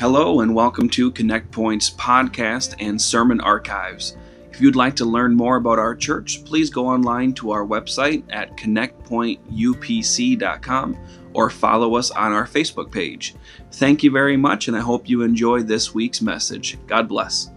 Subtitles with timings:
[0.00, 4.16] Hello, and welcome to Connect Point's podcast and sermon archives.
[4.50, 8.24] If you'd like to learn more about our church, please go online to our website
[8.30, 10.96] at connectpointupc.com
[11.34, 13.34] or follow us on our Facebook page.
[13.72, 16.78] Thank you very much, and I hope you enjoy this week's message.
[16.86, 17.50] God bless.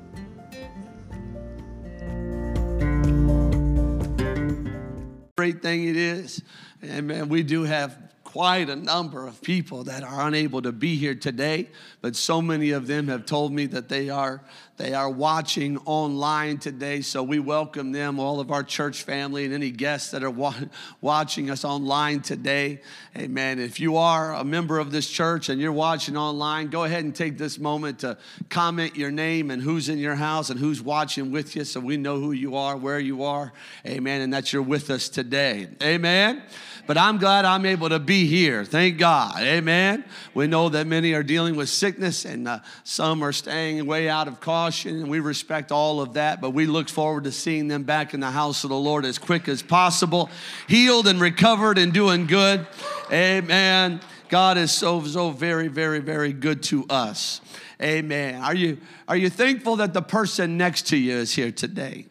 [5.38, 6.44] Great thing it is.
[6.82, 10.96] And man, we do have quite a number of people that are unable to be
[10.96, 11.70] here today,
[12.02, 14.42] but so many of them have told me that they are
[14.78, 17.02] they are watching online today.
[17.02, 20.56] So we welcome them, all of our church family, and any guests that are wa-
[21.00, 22.82] watching us online today.
[23.16, 23.60] Amen.
[23.60, 27.16] If you are a member of this church and you're watching online, go ahead and
[27.16, 28.18] take this moment to
[28.50, 31.96] comment your name and who's in your house and who's watching with you, so we
[31.96, 33.54] know who you are, where you are.
[33.86, 34.22] Amen.
[34.22, 35.68] And that you're with us today.
[35.84, 36.42] Amen
[36.86, 38.66] but I'm glad I'm able to be here.
[38.66, 39.40] Thank God.
[39.40, 40.04] Amen.
[40.34, 44.28] We know that many are dealing with sickness and uh, some are staying way out
[44.28, 47.84] of caution, and we respect all of that, but we look forward to seeing them
[47.84, 50.30] back in the house of the Lord as quick as possible,
[50.70, 52.66] healed and recovered and doing good.
[53.12, 54.00] Amen.
[54.30, 57.42] God is so, so very, very, very good to us.
[57.82, 58.42] Amen.
[58.42, 62.06] Are you, are you thankful that the person next to you is here today?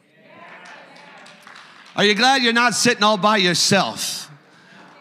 [1.96, 4.30] Are you glad you're not sitting all by yourself?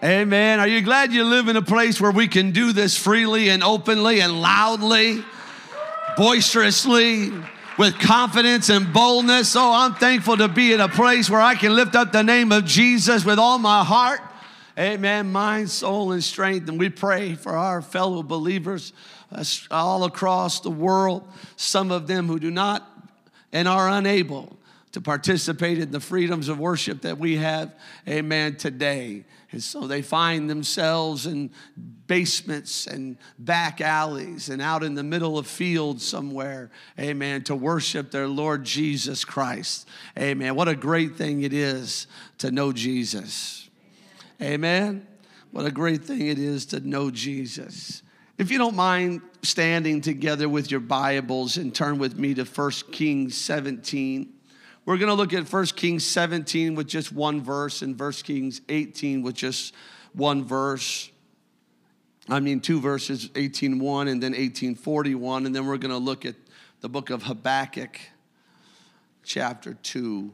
[0.02, 0.62] Amen.
[0.62, 3.62] Are you glad you live in a place where we can do this freely and
[3.62, 5.26] openly and loudly,
[6.18, 7.32] boisterously,
[7.78, 9.56] with confidence and boldness?
[9.56, 12.52] Oh, I'm thankful to be in a place where I can lift up the name
[12.52, 14.22] of Jesus with all my heart.
[14.78, 15.32] Amen.
[15.32, 16.70] Mind, soul, and strength.
[16.70, 18.94] And we pray for our fellow believers
[19.32, 22.88] uh, all across the world, some of them who do not
[23.52, 24.58] and are unable
[24.92, 27.74] to participate in the freedoms of worship that we have,
[28.08, 29.24] amen, today.
[29.52, 31.52] And so they find themselves in
[32.08, 38.12] basements and back alleys and out in the middle of fields somewhere, amen, to worship
[38.12, 39.88] their Lord Jesus Christ.
[40.18, 40.56] Amen.
[40.56, 43.70] What a great thing it is to know Jesus.
[44.42, 45.06] Amen.
[45.52, 48.04] What a great thing it is to know Jesus.
[48.38, 52.72] If you don't mind standing together with your Bibles and turn with me to 1
[52.92, 54.34] Kings 17.
[54.84, 58.62] We're going to look at 1 Kings 17 with just one verse and 1 Kings
[58.68, 59.76] 18 with just
[60.14, 61.12] one verse.
[62.28, 65.46] I mean, two verses, 18.1 and then 18.41.
[65.46, 66.36] And then we're going to look at
[66.82, 68.00] the book of Habakkuk,
[69.24, 70.32] chapter 2.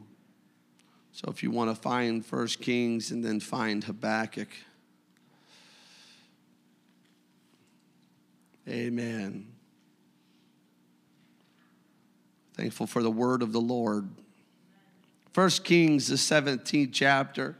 [1.12, 4.48] So if you want to find 1 Kings and then find Habakkuk.
[8.66, 9.48] Amen.
[12.54, 14.08] Thankful for the word of the Lord.
[15.32, 17.56] First Kings, the 17th chapter,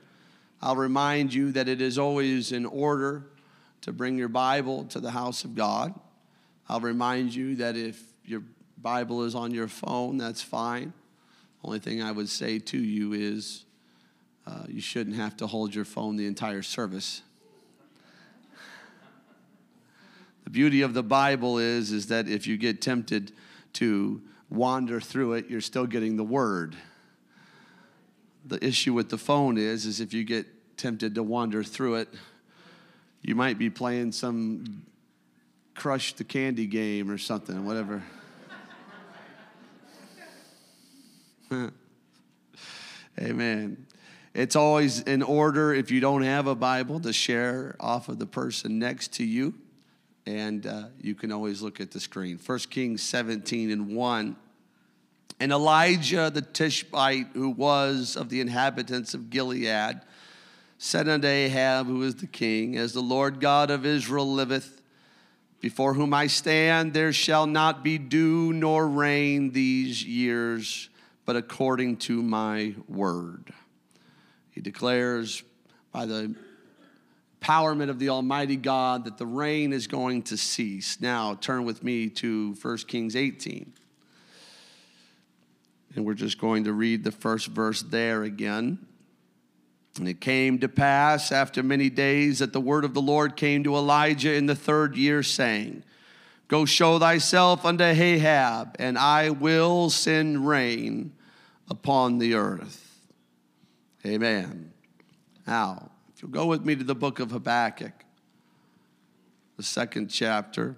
[0.61, 3.27] I'll remind you that it is always in order
[3.83, 5.95] to bring your Bible to the house of God.
[6.69, 8.43] I'll remind you that if your
[8.79, 10.93] Bible is on your phone, that's fine.
[11.63, 13.65] Only thing I would say to you is
[14.47, 17.23] uh, you shouldn't have to hold your phone the entire service.
[20.45, 23.33] the beauty of the Bible is, is that if you get tempted
[23.75, 26.75] to wander through it, you're still getting the word
[28.49, 32.09] the issue with the phone is is if you get tempted to wander through it
[33.23, 34.83] you might be playing some
[35.75, 38.03] crush the candy game or something whatever.
[43.19, 43.87] Amen.
[44.35, 48.27] It's always in order if you don't have a bible to share off of the
[48.27, 49.55] person next to you.
[50.27, 52.39] And uh, you can always look at the screen.
[52.45, 54.37] 1 kings 17 and 1
[55.41, 60.01] and Elijah the Tishbite, who was of the inhabitants of Gilead,
[60.79, 64.81] said unto Ahab, who is the king, As the Lord God of Israel liveth,
[65.61, 70.89] before whom I stand, there shall not be dew nor rain these years,
[71.25, 73.53] but according to my word.
[74.51, 75.43] He declares
[75.91, 76.35] by the
[77.41, 81.01] empowerment of the Almighty God that the rain is going to cease.
[81.01, 83.73] Now, turn with me to 1 Kings 18.
[85.95, 88.79] And we're just going to read the first verse there again.
[89.99, 93.65] And it came to pass after many days that the word of the Lord came
[93.65, 95.83] to Elijah in the third year, saying,
[96.47, 101.13] Go show thyself unto Ahab, and I will send rain
[101.69, 103.07] upon the earth.
[104.07, 104.73] Amen.
[105.47, 108.05] Now, if you'll go with me to the book of Habakkuk,
[109.59, 110.77] the second chapter.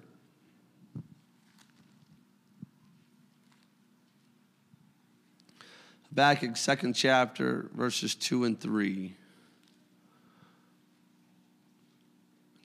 [6.11, 9.15] Habakkuk, second chapter, verses 2 and 3.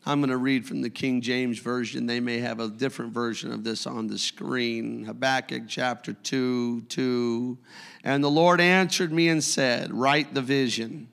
[0.04, 2.06] I'm going to read from the King James Version.
[2.06, 5.04] They may have a different version of this on the screen.
[5.04, 7.58] Habakkuk chapter 2 2.
[8.02, 11.06] And the Lord answered me and said, Write the vision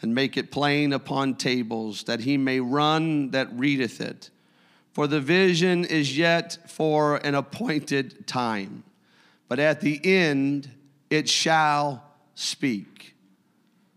[0.00, 4.30] and make it plain upon tables, that he may run that readeth it.
[4.92, 8.82] For the vision is yet for an appointed time,
[9.46, 10.70] but at the end
[11.10, 12.04] it shall
[12.34, 13.14] speak.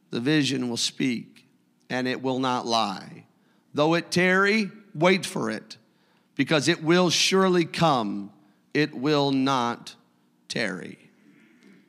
[0.09, 1.47] The vision will speak,
[1.89, 3.25] and it will not lie.
[3.73, 5.77] Though it tarry, wait for it,
[6.35, 8.31] because it will surely come.
[8.73, 9.95] It will not
[10.47, 10.97] tarry.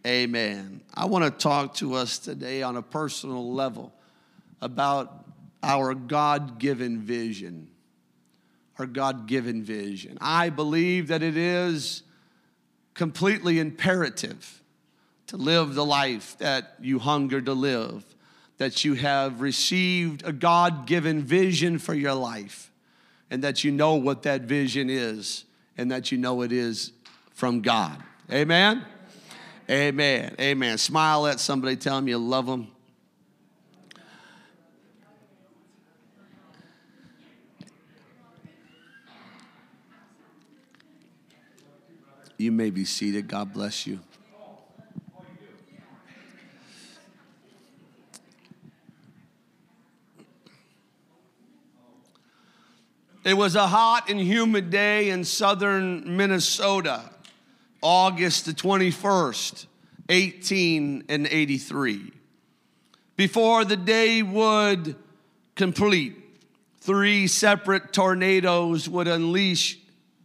[0.06, 0.82] Amen.
[0.94, 3.92] I want to talk to us today on a personal level
[4.60, 5.24] about
[5.62, 7.68] our God given vision.
[8.78, 10.18] Our God given vision.
[10.20, 12.02] I believe that it is
[12.92, 14.62] completely imperative
[15.28, 18.04] to live the life that you hunger to live
[18.58, 22.70] that you have received a God given vision for your life
[23.30, 25.44] and that you know what that vision is
[25.76, 26.92] and that you know it is
[27.32, 28.00] from God.
[28.30, 28.84] Amen?
[29.68, 30.34] Amen.
[30.38, 30.78] Amen.
[30.78, 32.68] Smile at somebody, tell them you love them.
[42.36, 43.28] You may be seated.
[43.28, 44.00] God bless you.
[53.24, 57.08] It was a hot and humid day in southern Minnesota,
[57.80, 59.64] August the 21st,
[60.10, 62.12] 1883.
[63.16, 64.96] Before the day would
[65.54, 66.18] complete,
[66.80, 69.78] three separate tornadoes would unleash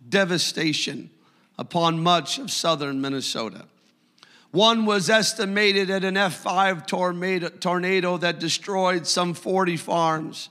[0.10, 1.10] devastation
[1.57, 3.63] upon much of southern Minnesota.
[4.51, 6.86] One was estimated at an F5
[7.62, 10.50] tornado, that destroyed some 40 farms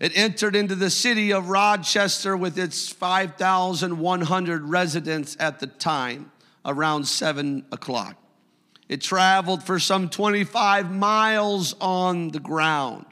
[0.00, 6.32] it entered into the city of Rochester with its 5,100 residents at the time,
[6.64, 8.16] around 7 o'clock.
[8.88, 13.04] It traveled for some 25 miles on the ground.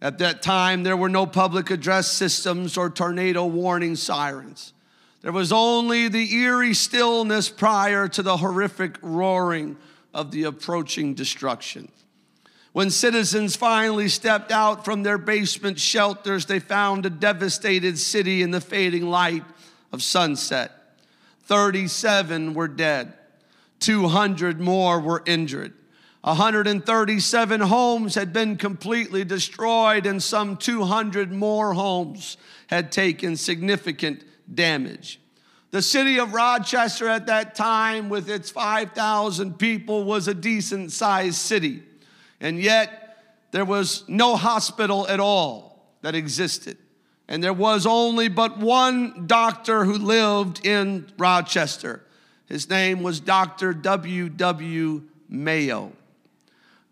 [0.00, 4.72] At that time, there were no public address systems or tornado warning sirens.
[5.22, 9.76] There was only the eerie stillness prior to the horrific roaring
[10.14, 11.90] of the approaching destruction.
[12.78, 18.52] When citizens finally stepped out from their basement shelters, they found a devastated city in
[18.52, 19.42] the fading light
[19.90, 20.70] of sunset.
[21.46, 23.14] 37 were dead,
[23.80, 25.72] 200 more were injured.
[26.20, 32.36] 137 homes had been completely destroyed, and some 200 more homes
[32.68, 34.22] had taken significant
[34.54, 35.18] damage.
[35.72, 41.38] The city of Rochester at that time, with its 5,000 people, was a decent sized
[41.38, 41.82] city.
[42.40, 43.16] And yet,
[43.50, 46.76] there was no hospital at all that existed.
[47.28, 52.04] And there was only but one doctor who lived in Rochester.
[52.46, 53.74] His name was Dr.
[53.74, 54.28] W.
[54.30, 55.02] W.
[55.28, 55.92] Mayo.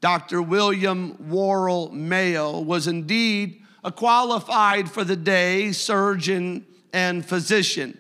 [0.01, 0.43] Dr.
[0.43, 7.97] William Worrall Mayo was indeed a qualified for the day surgeon and physician.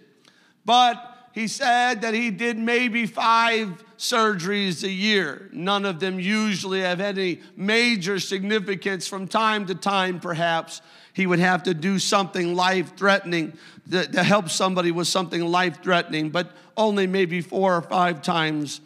[0.64, 5.48] But he said that he did maybe five surgeries a year.
[5.52, 9.06] None of them usually have any major significance.
[9.06, 10.82] From time to time, perhaps,
[11.12, 13.56] he would have to do something life threatening
[13.90, 18.80] to, to help somebody with something life threatening, but only maybe four or five times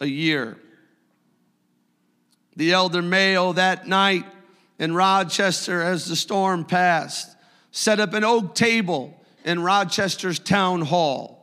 [0.00, 0.56] a year.
[2.56, 4.24] The elder Mayo that night
[4.78, 7.36] in Rochester, as the storm passed,
[7.70, 11.35] set up an oak table in Rochester's town hall.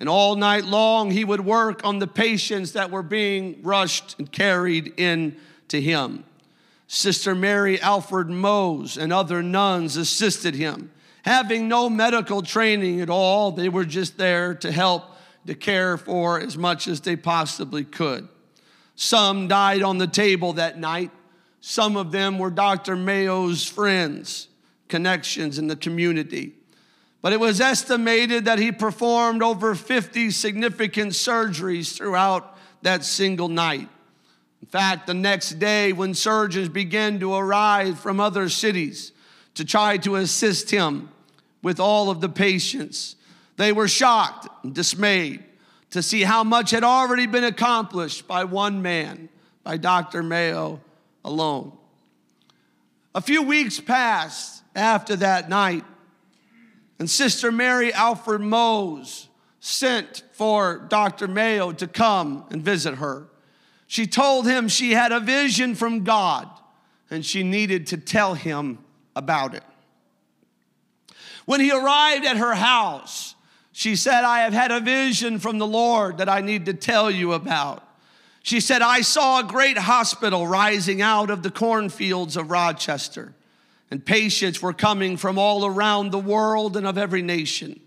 [0.00, 4.32] And all night long, he would work on the patients that were being rushed and
[4.32, 5.36] carried in
[5.68, 6.24] to him.
[6.86, 10.90] Sister Mary Alfred Moes and other nuns assisted him.
[11.22, 15.04] Having no medical training at all, they were just there to help
[15.46, 18.26] to care for as much as they possibly could.
[18.96, 21.10] Some died on the table that night.
[21.60, 22.96] Some of them were Dr.
[22.96, 24.48] Mayo's friends,
[24.88, 26.54] connections in the community.
[27.22, 33.88] But it was estimated that he performed over 50 significant surgeries throughout that single night.
[34.62, 39.12] In fact, the next day, when surgeons began to arrive from other cities
[39.54, 41.10] to try to assist him
[41.62, 43.16] with all of the patients,
[43.56, 45.44] they were shocked and dismayed
[45.90, 49.28] to see how much had already been accomplished by one man,
[49.62, 50.22] by Dr.
[50.22, 50.80] Mayo
[51.24, 51.72] alone.
[53.14, 55.84] A few weeks passed after that night,
[57.00, 59.28] and Sister Mary Alfred Moes
[59.58, 61.26] sent for Dr.
[61.26, 63.26] Mayo to come and visit her.
[63.86, 66.46] She told him she had a vision from God
[67.10, 68.78] and she needed to tell him
[69.16, 69.64] about it.
[71.46, 73.34] When he arrived at her house,
[73.72, 77.10] she said, I have had a vision from the Lord that I need to tell
[77.10, 77.82] you about.
[78.42, 83.32] She said, I saw a great hospital rising out of the cornfields of Rochester,
[83.90, 87.80] and patients were coming from all around the world and of every nation.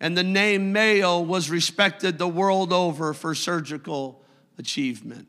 [0.00, 4.22] And the name Mayo was respected the world over for surgical
[4.58, 5.28] achievement.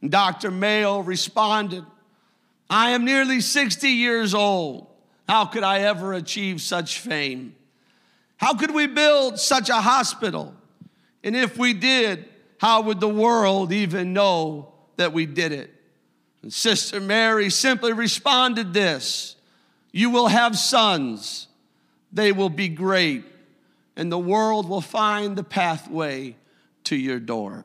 [0.00, 0.50] And Dr.
[0.50, 1.84] Mayo responded,
[2.68, 4.86] I am nearly 60 years old.
[5.28, 7.54] How could I ever achieve such fame?
[8.36, 10.54] How could we build such a hospital?
[11.22, 12.26] And if we did,
[12.58, 15.74] how would the world even know that we did it?
[16.42, 19.36] And Sister Mary simply responded this
[19.92, 21.48] You will have sons,
[22.12, 23.24] they will be great,
[23.96, 26.36] and the world will find the pathway
[26.84, 27.64] to your door.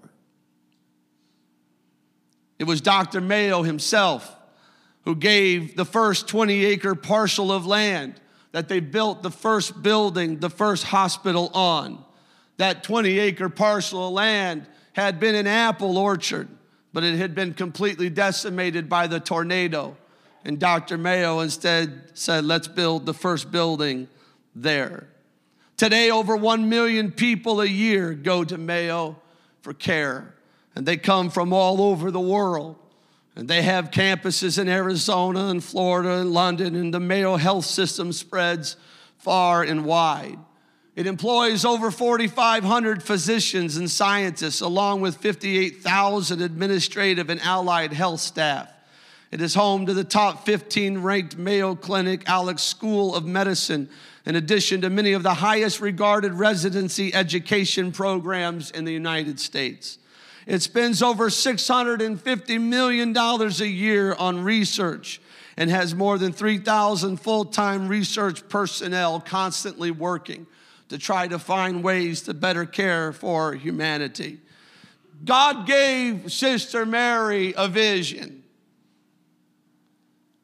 [2.57, 3.21] It was Dr.
[3.21, 4.35] Mayo himself
[5.03, 8.19] who gave the first 20 acre parcel of land
[8.51, 12.03] that they built the first building, the first hospital on.
[12.57, 16.47] That 20 acre parcel of land had been an apple orchard,
[16.95, 19.97] but it had been completely decimated by the tornado.
[20.45, 20.97] And Dr.
[20.97, 24.07] Mayo instead said, let's build the first building
[24.55, 25.09] there.
[25.75, 29.19] Today, over 1 million people a year go to Mayo
[29.61, 30.35] for care,
[30.73, 32.77] and they come from all over the world.
[33.35, 38.13] And they have campuses in Arizona and Florida and London, and the Mayo health system
[38.13, 38.77] spreads
[39.17, 40.39] far and wide.
[40.95, 48.71] It employs over 4,500 physicians and scientists, along with 58,000 administrative and allied health staff.
[49.29, 53.89] It is home to the top 15 ranked Mayo Clinic Alix School of Medicine,
[54.25, 59.97] in addition to many of the highest regarded residency education programs in the United States.
[60.47, 65.19] It spends over $650 million a year on research
[65.57, 70.47] and has more than 3,000 full time research personnel constantly working
[70.89, 74.39] to try to find ways to better care for humanity.
[75.23, 78.43] God gave Sister Mary a vision.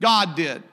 [0.02, 0.64] God did.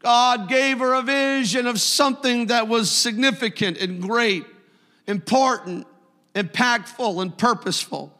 [0.00, 4.46] God gave her a vision of something that was significant and great,
[5.08, 5.86] important,
[6.34, 8.14] impactful, and purposeful.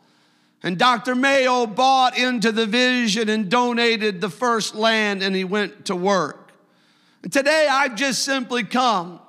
[0.62, 1.14] And Dr.
[1.14, 6.52] Mayo bought into the vision and donated the first land and he went to work.
[7.22, 9.20] And today I've just simply come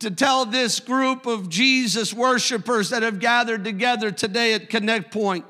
[0.00, 5.44] to tell this group of Jesus worshipers that have gathered together today at Connect Point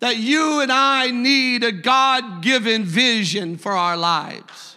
[0.00, 4.76] that you and I need a God given vision for our lives.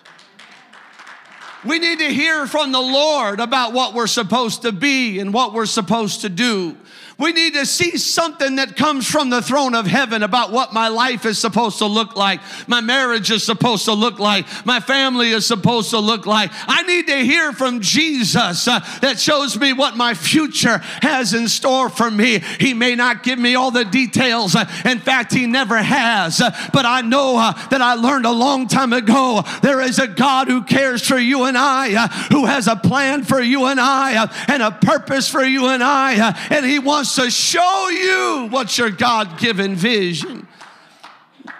[1.65, 5.53] We need to hear from the Lord about what we're supposed to be and what
[5.53, 6.77] we're supposed to do.
[7.17, 10.87] We need to see something that comes from the throne of heaven about what my
[10.87, 15.29] life is supposed to look like, my marriage is supposed to look like, my family
[15.29, 16.51] is supposed to look like.
[16.67, 21.47] I need to hear from Jesus uh, that shows me what my future has in
[21.47, 22.39] store for me.
[22.59, 24.55] He may not give me all the details.
[24.55, 26.41] Uh, in fact, He never has.
[26.41, 30.07] Uh, but I know uh, that I learned a long time ago there is a
[30.07, 34.27] God who cares for you and I, who has a plan for you and I,
[34.47, 38.89] and a purpose for you and I, and He wants to show you what your
[38.89, 40.47] God given vision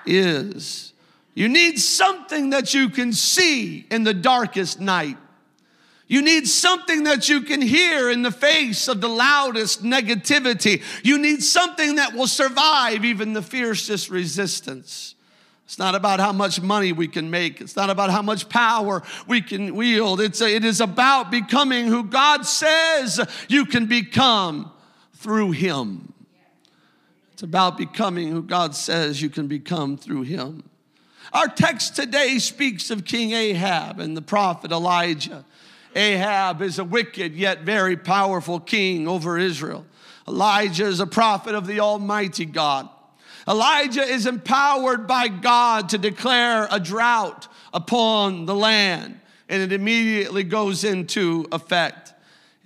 [0.06, 0.94] is.
[1.36, 5.18] You need something that you can see in the darkest night.
[6.08, 10.84] You need something that you can hear in the face of the loudest negativity.
[11.04, 15.16] You need something that will survive even the fiercest resistance.
[15.66, 17.62] It's not about how much money we can make.
[17.62, 20.22] It's not about how much power we can wield.
[20.22, 24.72] It's a, it is about becoming who God says you can become
[25.24, 26.14] through Him.
[27.32, 30.70] It's about becoming who God says you can become through Him.
[31.32, 35.46] Our text today speaks of King Ahab and the prophet Elijah.
[35.96, 39.86] Ahab is a wicked yet very powerful king over Israel.
[40.28, 42.90] Elijah is a prophet of the Almighty God.
[43.48, 50.44] Elijah is empowered by God to declare a drought upon the land, and it immediately
[50.44, 52.14] goes into effect.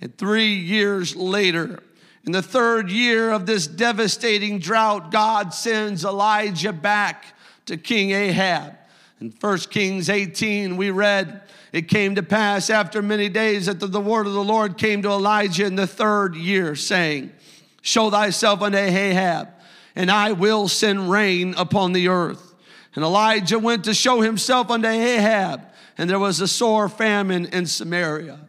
[0.00, 1.80] And three years later,
[2.28, 7.24] in the third year of this devastating drought, God sends Elijah back
[7.64, 8.76] to King Ahab.
[9.18, 11.40] In 1 Kings 18, we read,
[11.72, 15.08] It came to pass after many days that the, word of the Lord came to
[15.08, 17.32] Elijah in the third year, saying,
[17.80, 19.48] Show thyself unto Ahab,
[19.96, 22.54] and I will send rain upon the earth.
[22.94, 25.62] And Elijah went to show himself unto Ahab,
[25.96, 28.47] and there was a sore famine in Samaria.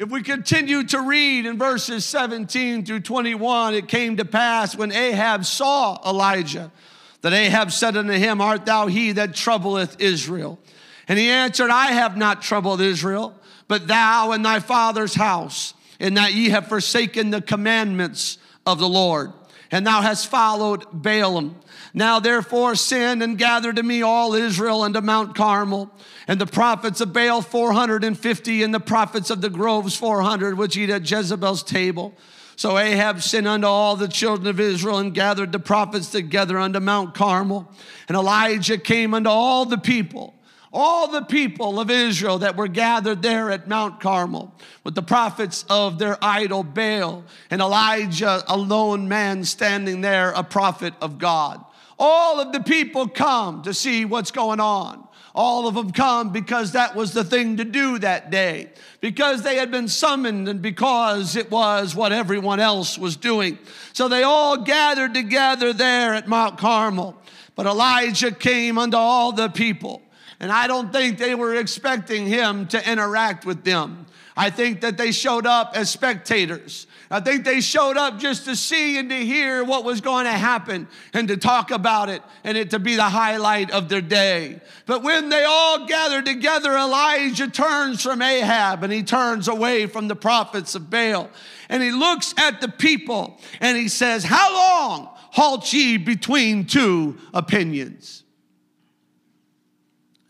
[0.00, 4.92] If we continue to read in verses 17 through 21, it came to pass when
[4.92, 6.72] Ahab saw Elijah
[7.20, 10.58] that Ahab said unto him, Art thou he that troubleth Israel?
[11.06, 13.34] And he answered, I have not troubled Israel,
[13.68, 18.88] but thou and thy father's house, in that ye have forsaken the commandments of the
[18.88, 19.34] Lord,
[19.70, 21.54] and thou hast followed Baalim.
[21.94, 25.90] Now therefore send and gather to me all Israel unto Mount Carmel,
[26.28, 30.90] and the prophets of Baal 450, and the prophets of the groves 400, which eat
[30.90, 32.14] at Jezebel's table.
[32.56, 36.78] So Ahab sent unto all the children of Israel and gathered the prophets together unto
[36.78, 37.70] Mount Carmel.
[38.06, 40.34] And Elijah came unto all the people
[40.72, 45.64] all the people of Israel that were gathered there at Mount Carmel with the prophets
[45.68, 51.64] of their idol Baal and Elijah, a lone man standing there, a prophet of God.
[51.98, 55.06] All of the people come to see what's going on.
[55.34, 59.56] All of them come because that was the thing to do that day, because they
[59.56, 63.58] had been summoned and because it was what everyone else was doing.
[63.92, 67.16] So they all gathered together there at Mount Carmel.
[67.54, 70.02] But Elijah came unto all the people,
[70.40, 74.06] and I don't think they were expecting him to interact with them.
[74.36, 76.86] I think that they showed up as spectators.
[77.10, 80.32] I think they showed up just to see and to hear what was going to
[80.32, 84.60] happen and to talk about it and it to be the highlight of their day.
[84.86, 90.08] But when they all gathered together, Elijah turns from Ahab and he turns away from
[90.08, 91.28] the prophets of Baal
[91.68, 97.18] and he looks at the people and he says, How long halt ye between two
[97.34, 98.19] opinions?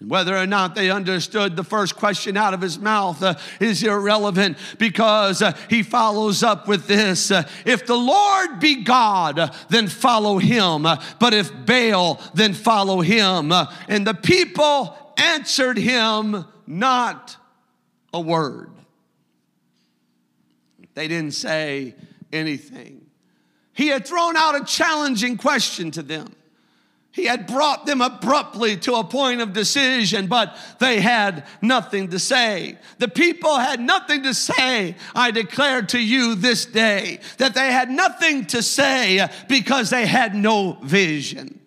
[0.07, 4.57] Whether or not they understood the first question out of his mouth uh, is irrelevant
[4.79, 10.39] because uh, he follows up with this uh, If the Lord be God, then follow
[10.39, 10.85] him.
[10.85, 13.53] But if Baal, then follow him.
[13.89, 17.37] And the people answered him not
[18.15, 18.71] a word.
[20.95, 21.95] They didn't say
[22.33, 23.07] anything.
[23.75, 26.35] He had thrown out a challenging question to them.
[27.21, 32.19] He had brought them abruptly to a point of decision, but they had nothing to
[32.19, 32.79] say.
[32.97, 34.97] The people had nothing to say.
[35.15, 40.35] I declare to you this day that they had nothing to say because they had
[40.35, 41.60] no vision.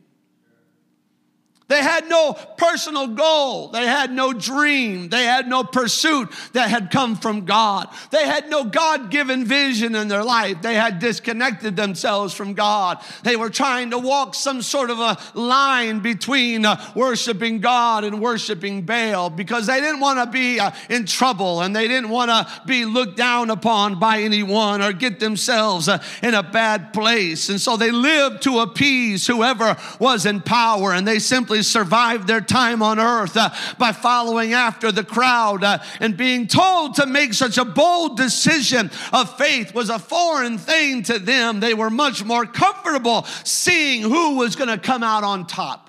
[1.70, 3.70] They had no personal goal.
[3.70, 5.10] They had no dream.
[5.10, 7.88] They had no pursuit that had come from God.
[8.12, 10.62] They had no God given vision in their life.
[10.62, 13.02] They had disconnected themselves from God.
[13.24, 18.22] They were trying to walk some sort of a line between uh, worshiping God and
[18.22, 22.30] worshiping Baal because they didn't want to be uh, in trouble and they didn't want
[22.30, 27.48] to be looked down upon by anyone or get themselves uh, in a bad place.
[27.48, 32.28] And so they lived to appease whoever was in power and they simply simply survived
[32.28, 37.06] their time on earth uh, by following after the crowd uh, and being told to
[37.06, 41.60] make such a bold decision of faith was a foreign thing to them.
[41.60, 45.83] They were much more comfortable seeing who was going to come out on top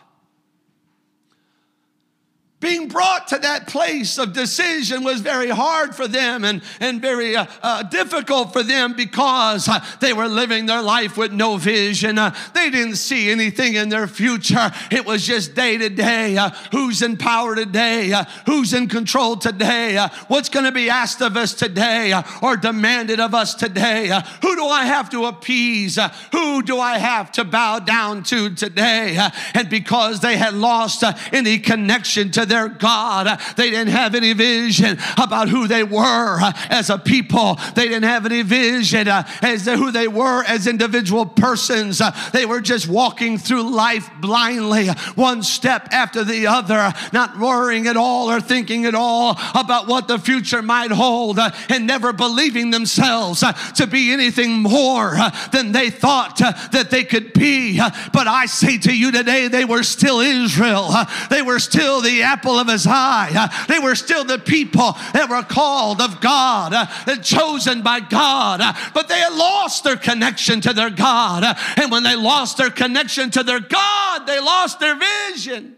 [2.65, 7.37] being brought to that place of decision was very hard for them and, and very
[7.37, 12.19] uh, uh, difficult for them because uh, they were living their life with no vision.
[12.19, 14.73] Uh, they didn't see anything in their future.
[14.91, 19.37] It was just day to day uh, who's in power today, uh, who's in control
[19.37, 19.99] today,
[20.29, 24.09] what's going to be asked of us today or demanded of us today.
[24.41, 25.99] who do I have to appease?
[26.33, 29.19] who do I have to bow down to today?
[29.53, 33.41] and because they had lost any connection to God.
[33.57, 36.39] They didn't have any vision about who they were
[36.71, 37.59] as a people.
[37.75, 42.01] They didn't have any vision uh, as to who they were as individual persons.
[42.01, 47.87] Uh, they were just walking through life blindly, one step after the other, not worrying
[47.87, 52.13] at all or thinking at all about what the future might hold, uh, and never
[52.13, 55.17] believing themselves to be anything more
[55.53, 57.79] than they thought that they could be.
[58.13, 60.91] But I say to you today, they were still Israel.
[61.31, 63.49] They were still the apple apple of his eye.
[63.69, 68.61] They were still the people that were called of God, uh, and chosen by God,
[68.61, 71.45] uh, but they had lost their connection to their God.
[71.45, 75.77] Uh, and when they lost their connection to their God, they lost their vision.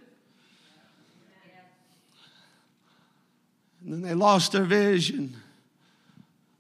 [3.83, 5.37] And then they lost their vision.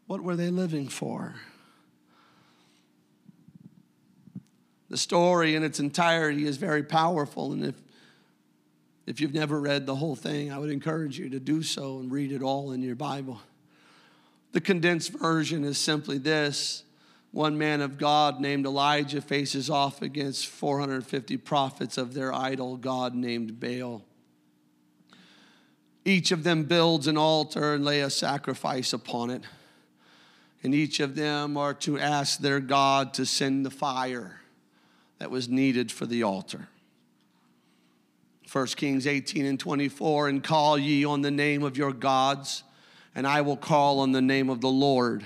[0.06, 1.34] What were they living for?
[4.88, 7.52] The story in its entirety is very powerful.
[7.52, 7.74] And if
[9.06, 12.10] if you've never read the whole thing, I would encourage you to do so and
[12.10, 13.40] read it all in your Bible.
[14.52, 16.82] The condensed version is simply this
[17.30, 23.14] one man of God named Elijah faces off against 450 prophets of their idol God
[23.14, 24.02] named Baal.
[26.04, 29.42] Each of them builds an altar and lay a sacrifice upon it.
[30.62, 34.40] And each of them are to ask their God to send the fire
[35.18, 36.68] that was needed for the altar.
[38.50, 42.62] 1 Kings 18 and 24, and call ye on the name of your gods,
[43.14, 45.24] and I will call on the name of the Lord.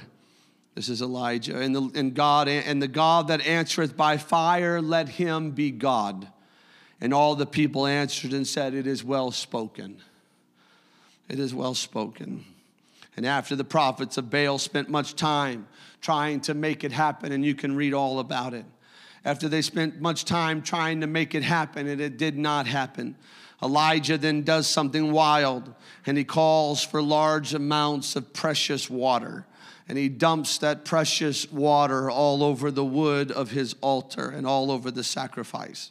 [0.75, 1.59] This is Elijah.
[1.59, 6.29] And, the, and God and the God that answereth by fire, let him be God.
[7.01, 9.99] And all the people answered and said, It is well spoken.
[11.29, 12.45] It is well spoken.
[13.17, 15.67] And after the prophets of Baal spent much time
[16.01, 18.65] trying to make it happen, and you can read all about it.
[19.25, 23.17] After they spent much time trying to make it happen, and it did not happen.
[23.63, 25.75] Elijah then does something wild,
[26.07, 29.47] and he calls for large amounts of precious water.
[29.89, 34.71] And he dumps that precious water all over the wood of his altar and all
[34.71, 35.91] over the sacrifice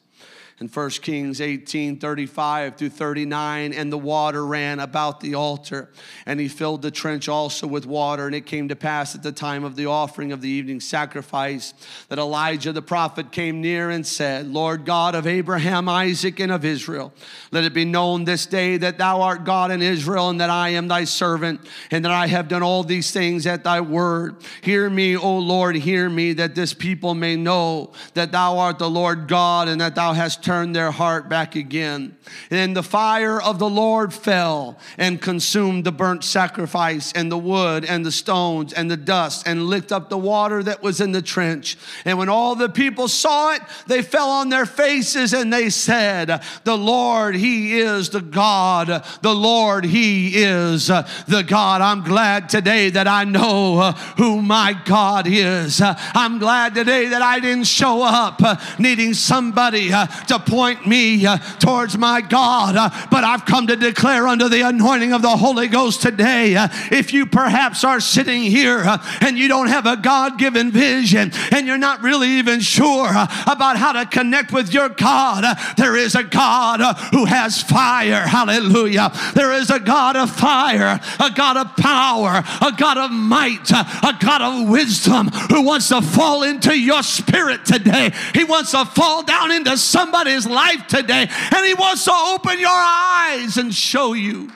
[0.60, 5.90] in 1 Kings 18 35 through 39, and the water ran about the altar,
[6.26, 8.26] and he filled the trench also with water.
[8.26, 11.74] And it came to pass at the time of the offering of the evening sacrifice
[12.10, 16.66] that Elijah the prophet came near and said, Lord God of Abraham, Isaac, and of
[16.66, 17.14] Israel,
[17.52, 20.70] let it be known this day that thou art God in Israel, and that I
[20.70, 24.36] am thy servant, and that I have done all these things at thy word.
[24.62, 28.90] Hear me, O Lord, hear me, that this people may know that thou art the
[28.90, 32.18] Lord God, and that thou hast turn their heart back again.
[32.50, 37.86] And the fire of the Lord fell and consumed the burnt sacrifice and the wood
[37.86, 41.22] and the stones and the dust and licked up the water that was in the
[41.22, 41.78] trench.
[42.04, 46.42] And when all the people saw it, they fell on their faces and they said,
[46.64, 49.06] The Lord, He is the God.
[49.22, 51.82] The Lord, He is the God.
[51.82, 55.80] I'm glad today that I know who my God is.
[55.84, 58.42] I'm glad today that I didn't show up
[58.80, 64.28] needing somebody to point me uh, towards my God, uh, but I've come to declare
[64.28, 68.84] under the anointing of the Holy Ghost today uh, if you perhaps are sitting here
[69.22, 73.78] and you don't have a God given vision and you're not really even sure about
[73.78, 76.80] how to connect with your God, there is a God
[77.12, 78.28] who has fire.
[78.28, 79.12] Hallelujah.
[79.36, 84.18] There is a God of fire, a God of power, a God of might, a
[84.20, 88.12] God of wisdom who wants to fall into your spirit today.
[88.34, 91.28] He wants to fall down into somebody his life today.
[91.56, 94.50] And He wants to open your eyes and show you.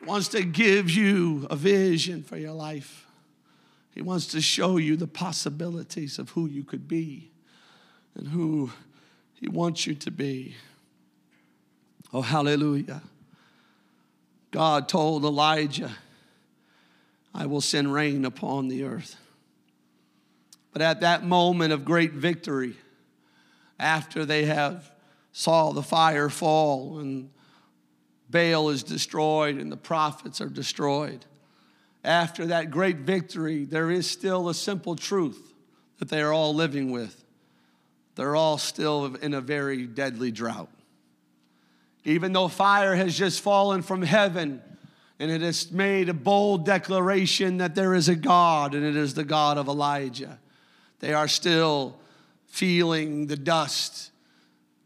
[0.00, 3.06] He wants to give you a vision for your life.
[3.94, 7.30] He wants to show you the possibilities of who you could be
[8.14, 8.70] and who
[9.34, 10.54] He wants you to be.
[12.12, 13.02] Oh, hallelujah.
[14.50, 15.90] God told Elijah,
[17.34, 19.16] I will send rain upon the earth.
[20.72, 22.76] But at that moment of great victory,
[23.78, 24.90] after they have
[25.32, 27.30] saw the fire fall and
[28.30, 31.24] Baal is destroyed and the prophets are destroyed.
[32.02, 35.52] After that great victory, there is still a simple truth
[35.98, 37.24] that they are all living with.
[38.14, 40.70] They're all still in a very deadly drought.
[42.04, 44.62] Even though fire has just fallen from heaven
[45.18, 49.14] and it has made a bold declaration that there is a God and it is
[49.14, 50.38] the God of Elijah,
[51.00, 51.98] they are still
[52.56, 54.10] feeling the dust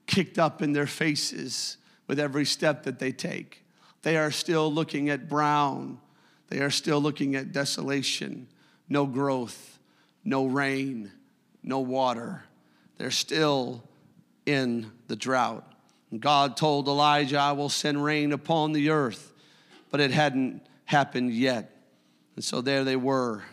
[0.09, 1.77] kicked up in their faces
[2.09, 3.65] with every step that they take.
[4.03, 6.01] They are still looking at brown.
[6.49, 8.49] They are still looking at desolation,
[8.89, 9.79] no growth,
[10.25, 11.13] no rain,
[11.63, 12.43] no water.
[12.99, 13.85] They're still
[14.47, 15.65] in the drought.
[16.11, 19.33] And God told Elijah, I will send rain upon the earth,
[19.93, 21.71] but it hadn't happened yet.
[22.35, 23.45] And so there they were,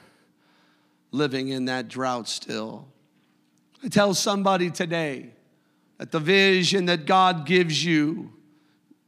[1.12, 2.88] living in that drought still.
[3.89, 5.32] Tell somebody today
[5.97, 8.34] that the vision that God gives you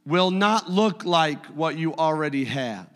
[0.06, 2.88] will not look like what you already have.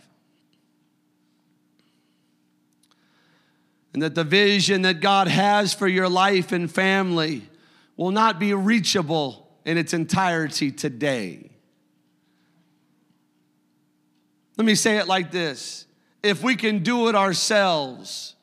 [3.93, 7.49] And that the vision that God has for your life and family
[7.97, 11.51] will not be reachable in its entirety today.
[14.57, 15.87] Let me say it like this
[16.23, 18.35] if we can do it ourselves,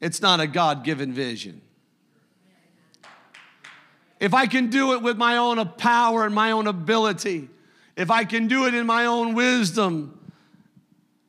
[0.00, 1.62] it's not a God given vision
[4.22, 7.48] if I can do it with my own power and my own ability,
[7.96, 10.16] if I can do it in my own wisdom,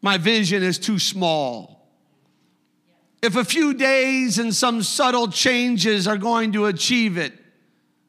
[0.04, 1.90] my vision is too small.
[3.24, 7.34] If a few days and some subtle changes are going to achieve it,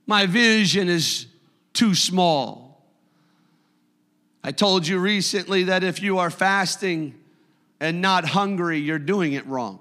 [0.07, 1.29] my vision is
[1.73, 2.85] too small.
[4.43, 7.15] I told you recently that if you are fasting
[7.81, 9.81] and not hungry, you're doing it wrong.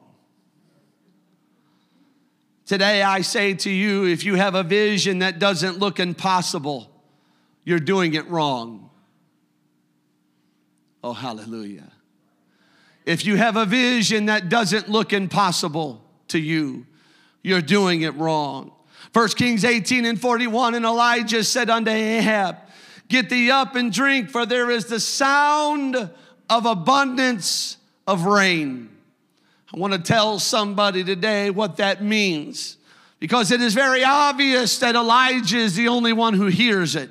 [2.65, 6.89] Today, I say to you if you have a vision that doesn't look impossible,
[7.65, 8.89] you're doing it wrong.
[11.04, 11.91] Oh, hallelujah.
[13.06, 16.86] If you have a vision that doesn't look impossible to you,
[17.41, 18.71] you're doing it wrong.
[19.12, 22.58] 1 Kings 18 and 41, and Elijah said unto Ahab,
[23.10, 26.10] Get thee up and drink, for there is the sound
[26.49, 28.89] of abundance of rain.
[29.74, 32.78] I want to tell somebody today what that means
[33.20, 37.10] because it is very obvious that Elijah is the only one who hears it.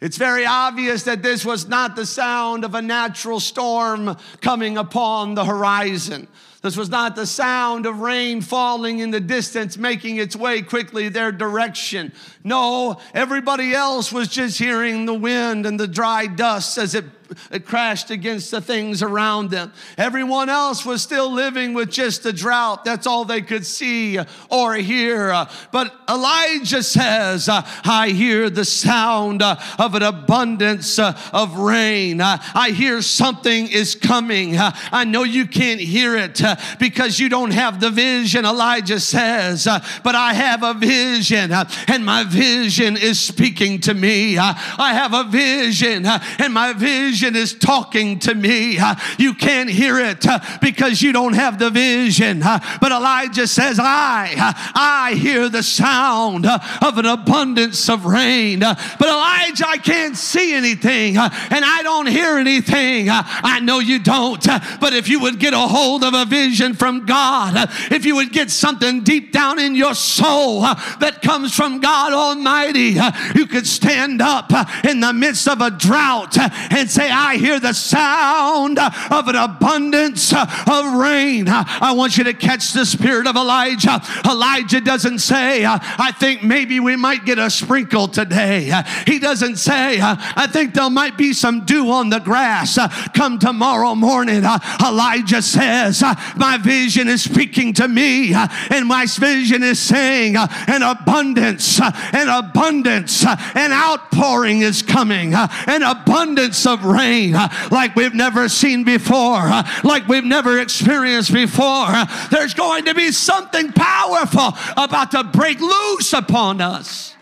[0.00, 5.34] It's very obvious that this was not the sound of a natural storm coming upon
[5.34, 6.28] the horizon.
[6.62, 11.08] This was not the sound of rain falling in the distance, making its way quickly
[11.08, 12.12] their direction.
[12.44, 17.15] No, everybody else was just hearing the wind and the dry dust as it
[17.50, 19.72] it crashed against the things around them.
[19.98, 22.84] Everyone else was still living with just the drought.
[22.84, 24.18] That's all they could see
[24.50, 25.46] or hear.
[25.72, 32.20] But Elijah says, I hear the sound uh, of an abundance uh, of rain.
[32.20, 34.56] I hear something is coming.
[34.58, 39.66] I know you can't hear it uh, because you don't have the vision, Elijah says,
[40.04, 44.38] but I have a vision and my vision is speaking to me.
[44.38, 48.78] I have a vision and my vision vision is talking to me.
[48.78, 52.42] Uh, you can't hear it uh, because you don't have the vision.
[52.42, 58.04] Uh, but Elijah says, I, uh, I hear the sound uh, of an abundance of
[58.04, 58.62] rain.
[58.62, 63.08] Uh, but Elijah, I can't see anything and I don't hear anything.
[63.10, 64.44] I know you don't.
[64.78, 68.30] But if you would get a hold of a vision from God, if you would
[68.30, 72.98] get something deep down in your soul that comes from God Almighty,
[73.34, 74.52] you could stand up
[74.84, 80.32] in the midst of a drought and say, I hear the sound of an abundance
[80.32, 81.46] of rain.
[81.48, 84.00] I want you to catch the spirit of Elijah.
[84.24, 88.72] Elijah doesn't say, I think maybe we might get a sprinkle today.
[89.06, 92.78] He doesn't say, I think there might be some dew on the grass
[93.14, 94.44] come tomorrow morning.
[94.84, 96.02] Elijah says,
[96.36, 103.24] My vision is speaking to me, and my vision is saying, An abundance, an abundance,
[103.24, 107.32] an outpouring is coming, an abundance of rain rain
[107.70, 109.50] like we've never seen before,
[109.84, 111.88] like we've never experienced before.
[112.30, 117.15] There's going to be something powerful about to break loose upon us.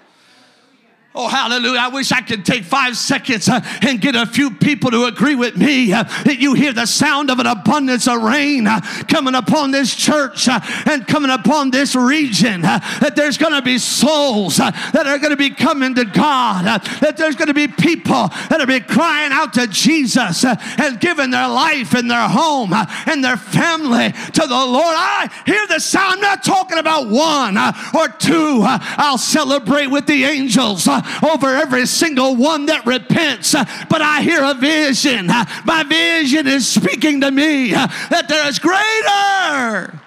[1.17, 1.79] Oh, hallelujah.
[1.79, 5.37] I wish I could take five seconds uh, and get a few people to agree
[5.37, 9.37] with me uh, that you hear the sound of an abundance of rain uh, coming
[9.37, 12.65] upon this church uh, and coming upon this region.
[12.65, 16.05] Uh, that there's going to be souls uh, that are going to be coming to
[16.05, 16.65] God.
[17.01, 21.31] that there's going to be people that are be crying out to Jesus and giving
[21.31, 24.97] their life and their home and their family to the Lord.
[24.97, 26.15] I hear the sound.
[26.15, 28.63] I'm not talking about one or two.
[28.65, 30.89] I'll celebrate with the angels
[31.23, 33.53] over every single one that repents.
[33.53, 35.27] But I hear a vision.
[35.27, 40.01] My vision is speaking to me that there is greater.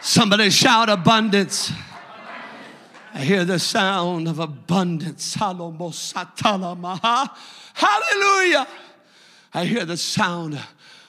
[0.00, 1.72] Somebody shout abundance.
[3.12, 5.34] I hear the sound of abundance.
[5.34, 5.86] Hallelujah.
[9.52, 10.60] I hear the sound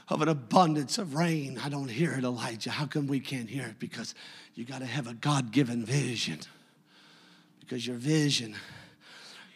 [0.09, 1.59] of an abundance of rain.
[1.63, 2.71] I don't hear it, Elijah.
[2.71, 3.79] How come we can't hear it?
[3.79, 4.15] Because
[4.55, 6.39] you got to have a God given vision
[7.71, 8.53] because your vision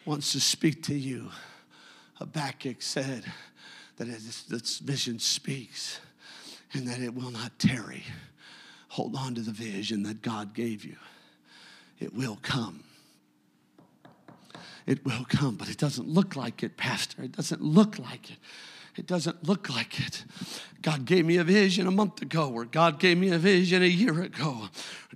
[0.06, 1.28] wants to speak to you.
[2.14, 3.30] Habakkuk said
[3.98, 6.00] that this vision speaks
[6.72, 8.04] and that it will not tarry.
[8.88, 10.96] Hold on to the vision that God gave you.
[12.00, 12.84] It will come.
[14.86, 17.22] It will come, but it doesn't look like it, Pastor.
[17.22, 18.38] It doesn't look like it.
[18.96, 20.24] It doesn't look like it.
[20.86, 23.86] God gave me a vision a month ago, or God gave me a vision a
[23.86, 24.68] year ago,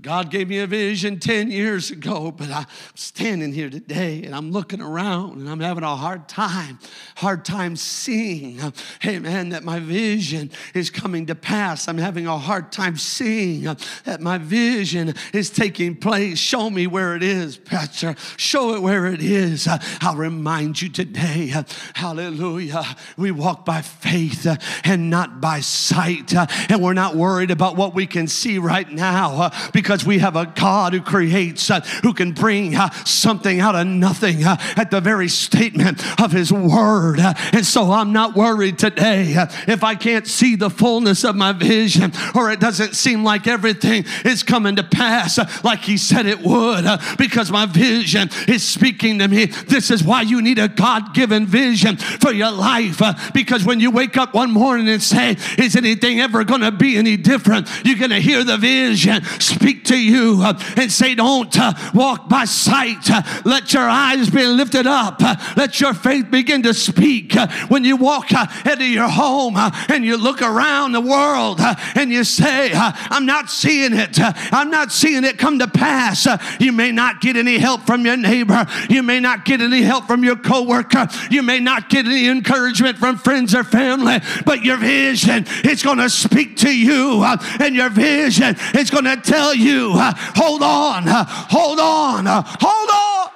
[0.02, 4.50] God gave me a vision 10 years ago, but I'm standing here today and I'm
[4.50, 6.78] looking around and I'm having a hard time,
[7.16, 8.61] hard time seeing,
[9.00, 11.87] hey man, that my vision is coming to pass.
[11.87, 13.64] I'm having a hard time seeing
[14.04, 16.38] that my vision is taking place.
[16.38, 18.14] Show me where it is, Pastor.
[18.37, 19.68] Show it where it is.
[20.00, 21.52] I'll remind you today,
[21.94, 22.85] hallelujah,
[23.16, 24.46] we walk by faith
[24.85, 26.35] and not by sight,
[26.70, 30.37] and we're not worried about what we can see right now because because we have
[30.37, 34.90] a God who creates, uh, who can bring uh, something out of nothing uh, at
[34.90, 37.18] the very statement of His Word.
[37.18, 41.35] Uh, and so I'm not worried today uh, if I can't see the fullness of
[41.35, 45.96] my vision or it doesn't seem like everything is coming to pass uh, like He
[45.96, 46.87] said it would
[47.18, 49.46] because my vision is speaking to me.
[49.46, 53.03] This is why you need a God given vision for your life
[53.35, 56.96] Because when you wake up one morning and say, Is anything ever going to be
[56.96, 57.68] any different?
[57.85, 62.29] You're going to hear the vision speak to you uh, and say, Don't uh, walk
[62.29, 63.11] by sight.
[63.11, 65.16] Uh, let your eyes be lifted up.
[65.20, 67.37] Uh, let your faith begin to speak.
[67.37, 72.11] Uh, when you walk uh, into your home and you look around the world and
[72.11, 74.18] you say, I'm not seeing it.
[74.53, 76.26] I'm not seeing it come to pass.
[76.59, 78.66] You may not get any help from your neighbor.
[78.88, 81.09] You may not get any help from your coworker.
[81.31, 85.30] You may not get any encouragement from friends or family, but your vision
[85.64, 89.93] is going to speak to you, uh, and your vision is going to tell you,
[89.95, 93.31] uh, hold on, uh, hold on, hold on.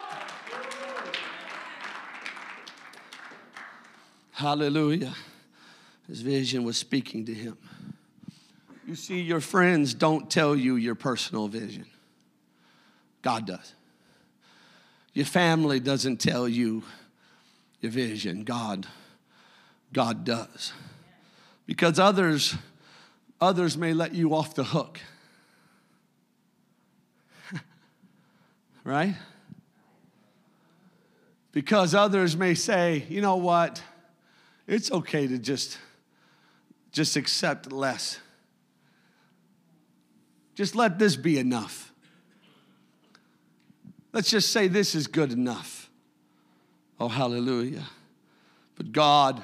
[4.33, 5.14] Hallelujah.
[6.09, 7.57] His vision was speaking to him.
[8.87, 11.87] You see, your friends don't tell you your personal vision,
[13.22, 13.74] God does.
[15.14, 16.83] Your family doesn't tell you
[17.80, 18.87] your vision, God,
[19.92, 20.72] God does.
[21.66, 22.55] Because others,
[23.40, 25.00] others may let you off the hook.
[28.85, 29.14] right?
[31.53, 33.83] Because others may say, you know what?
[34.66, 35.79] It's okay to just
[36.94, 38.20] just accept less.
[40.55, 41.92] Just let this be enough.
[44.12, 45.90] Let's just say this is good enough.
[47.00, 47.83] Oh, hallelujah.
[48.77, 49.42] But God,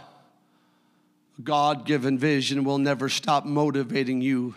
[1.45, 4.55] God given vision will never stop motivating you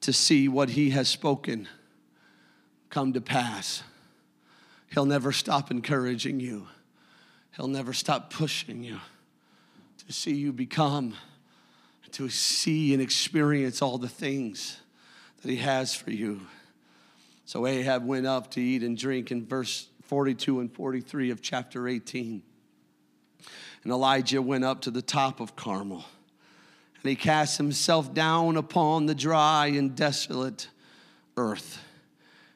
[0.00, 1.68] to see what He has spoken
[2.90, 3.82] come to pass.
[4.92, 6.68] He'll never stop encouraging you,
[7.56, 8.98] He'll never stop pushing you
[10.06, 11.14] to see you become,
[12.12, 14.78] to see and experience all the things
[15.42, 16.40] that He has for you.
[17.44, 21.88] So Ahab went up to eat and drink in verse 42 and 43 of chapter
[21.88, 22.42] 18.
[23.86, 26.04] And Elijah went up to the top of Carmel.
[27.00, 30.66] And he cast himself down upon the dry and desolate
[31.36, 31.78] earth.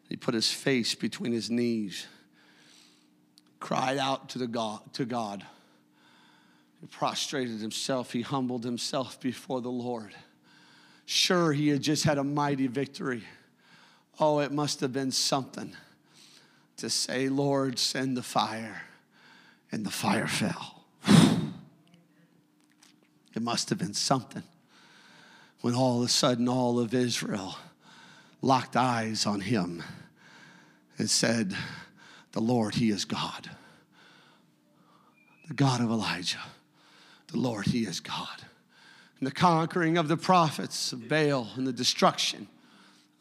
[0.09, 2.09] He put his face between his knees,
[3.61, 5.47] cried out to, the God, to God.
[6.81, 10.13] He prostrated himself, he humbled himself before the Lord.
[11.07, 13.23] Sure, he had just had a mighty victory.
[14.19, 15.77] Oh, it must have been something
[16.79, 18.83] to say, Lord, send the fire.
[19.71, 20.80] And the fire fell.
[23.41, 24.43] Must have been something
[25.61, 27.57] when all of a sudden all of Israel
[28.43, 29.83] locked eyes on him
[30.99, 31.57] and said,
[32.33, 33.51] The Lord, He is God.
[35.49, 36.39] The God of Elijah.
[37.29, 38.45] The Lord, He is God
[39.21, 42.49] and the conquering of the prophets of Baal and the destruction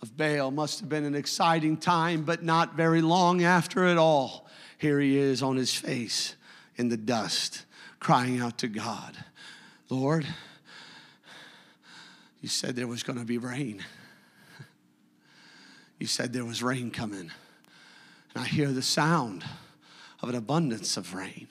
[0.02, 4.48] of Baal must have been an exciting time, but not very long after it all.
[4.78, 6.36] Here he is on his face
[6.78, 7.66] in the dust,
[8.00, 9.18] crying out to God
[9.90, 10.28] Lord,
[12.42, 13.84] you said there was going to be rain.
[15.98, 17.32] You said there was rain coming.
[18.34, 19.44] And I hear the sound
[20.22, 21.48] of an abundance of rain.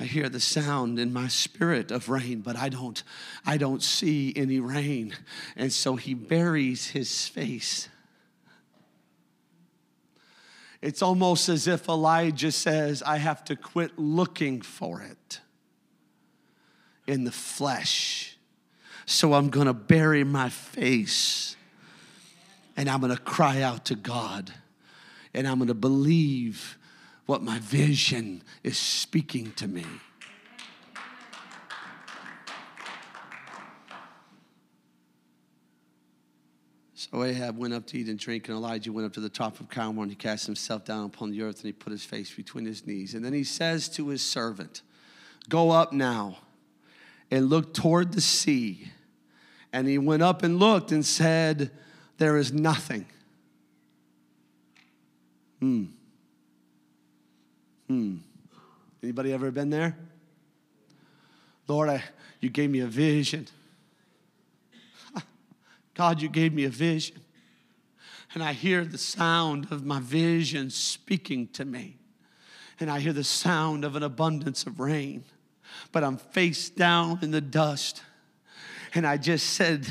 [0.00, 3.02] I hear the sound in my spirit of rain, but I don't,
[3.44, 5.14] I don't see any rain.
[5.54, 7.90] And so he buries his face.
[10.80, 15.41] It's almost as if Elijah says, I have to quit looking for it
[17.06, 18.36] in the flesh.
[19.06, 21.56] So I'm going to bury my face
[22.76, 24.52] and I'm going to cry out to God
[25.34, 26.78] and I'm going to believe
[27.26, 29.84] what my vision is speaking to me.
[36.94, 39.58] So Ahab went up to eat and drink, and Elijah went up to the top
[39.60, 42.32] of Carmel, and he cast himself down upon the earth, and he put his face
[42.32, 43.14] between his knees.
[43.14, 44.82] And then he says to his servant,
[45.48, 46.38] Go up now
[47.32, 48.88] and looked toward the sea.
[49.72, 51.70] And he went up and looked and said,
[52.18, 53.06] There is nothing.
[55.58, 55.84] Hmm.
[57.88, 58.16] Hmm.
[59.02, 59.96] Anybody ever been there?
[61.66, 62.04] Lord, I,
[62.40, 63.48] you gave me a vision.
[65.94, 67.16] God, you gave me a vision.
[68.34, 71.96] And I hear the sound of my vision speaking to me.
[72.78, 75.24] And I hear the sound of an abundance of rain.
[75.90, 78.02] But I'm face down in the dust.
[78.94, 79.86] And I just said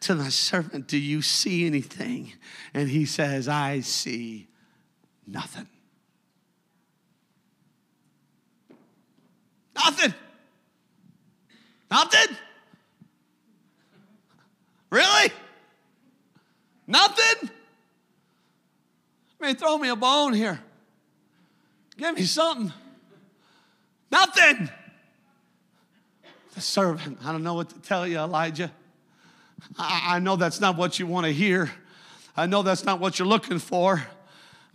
[0.00, 2.32] to my servant, Do you see anything?
[2.72, 4.48] And he says, I see
[5.26, 5.68] nothing.
[9.74, 10.14] Nothing.
[11.90, 12.36] Nothing?
[14.90, 15.32] Really?
[16.86, 17.50] Nothing?
[19.40, 20.60] Mean, throw me a bone here.
[21.96, 22.72] Give me something.
[24.10, 24.70] Nothing.
[26.58, 28.72] Servant, I don't know what to tell you, Elijah.
[29.78, 31.70] I, I know that's not what you want to hear.
[32.36, 34.06] I know that's not what you're looking for.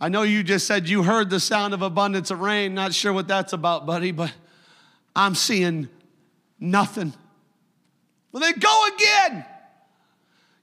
[0.00, 2.74] I know you just said you heard the sound of abundance of rain.
[2.74, 4.32] Not sure what that's about, buddy, but
[5.14, 5.88] I'm seeing
[6.58, 7.12] nothing.
[8.32, 9.44] Well, then go again.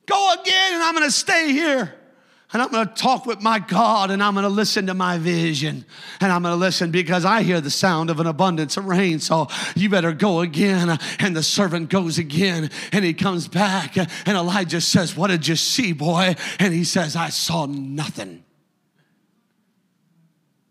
[0.06, 1.94] Go again, and I'm going to stay here.
[2.52, 5.20] And I'm going to talk with my God and I'm going to listen to my
[5.20, 5.86] vision.
[6.20, 9.20] And I'm going to listen because I hear the sound of an abundance of rain.
[9.20, 10.98] So you better go again.
[11.20, 13.98] And the servant goes again and he comes back.
[13.98, 16.36] And Elijah says, What did you see, boy?
[16.58, 18.44] And he says, I saw nothing.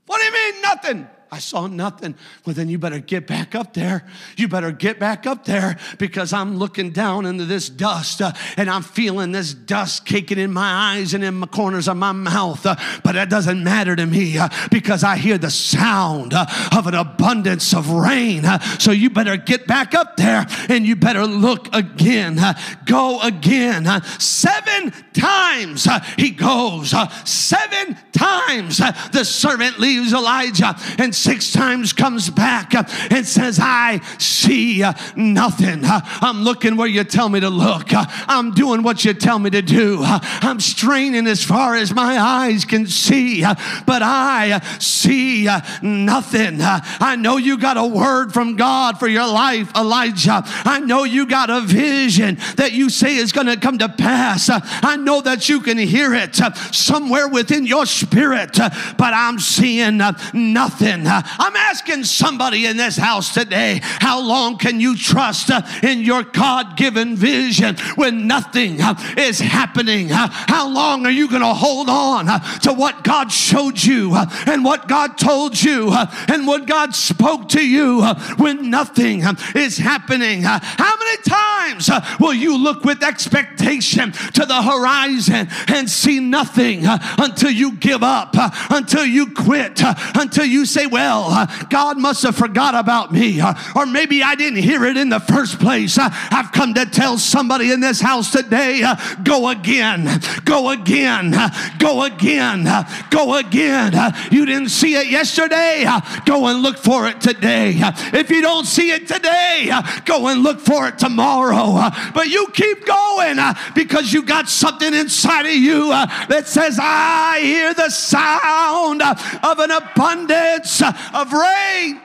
[0.07, 1.09] What do you mean, nothing?
[1.31, 2.15] I saw nothing.
[2.47, 4.07] Well, then you better get back up there.
[4.37, 8.71] You better get back up there because I'm looking down into this dust uh, and
[8.71, 12.65] I'm feeling this dust caking in my eyes and in the corners of my mouth.
[12.65, 16.87] Uh, but that doesn't matter to me uh, because I hear the sound uh, of
[16.87, 18.47] an abundance of rain.
[18.47, 22.39] Uh, so you better get back up there and you better look again.
[22.39, 23.85] Uh, go again.
[24.19, 26.95] Seven times he goes.
[27.29, 28.79] Seven times
[29.13, 34.85] the servant leaves Elijah and six times comes back and says, I see
[35.17, 35.83] nothing.
[35.85, 37.89] I'm looking where you tell me to look.
[37.93, 39.99] I'm doing what you tell me to do.
[40.03, 45.49] I'm straining as far as my eyes can see, but I see
[45.83, 46.59] nothing.
[46.61, 50.43] I know you got a word from God for your life, Elijah.
[50.45, 54.49] I know you got a vision that you say is going to come to pass.
[54.51, 56.37] I know that you can hear it
[56.73, 60.01] somewhere within your spirit, but I'm seeing
[60.33, 61.08] nothing.
[61.09, 66.01] Uh, I'm asking somebody in this house today, how long can you trust uh, in
[66.01, 70.13] your God given vision when nothing uh, is happening?
[70.13, 74.13] Uh, how long are you going to hold on uh, to what God showed you
[74.15, 75.93] uh, and what God told you
[76.29, 78.05] and what God spoke to you
[78.37, 79.23] when nothing
[79.55, 80.43] is happening?
[80.43, 81.91] How many times
[82.21, 88.35] will you look with expectation to the horizon and see nothing until you give up,
[88.71, 89.81] until you quit,
[90.15, 90.98] until you say, Well,
[91.31, 95.09] Uh, God must have forgot about me, uh, or maybe I didn't hear it in
[95.09, 95.99] the first place.
[95.99, 98.83] Uh, I've come to tell somebody in this house today
[99.23, 100.09] go again,
[100.45, 101.35] go again,
[101.79, 102.67] go again,
[103.11, 104.15] go again.
[104.31, 105.85] You didn't see it yesterday,
[106.25, 107.75] go and look for it today.
[108.13, 109.71] If you don't see it today,
[110.05, 111.91] go and look for it tomorrow.
[112.15, 113.39] But you keep going
[113.75, 119.71] because you got something inside of you that says, I hear the sound of an
[119.71, 120.83] abundance
[121.15, 122.01] of rain.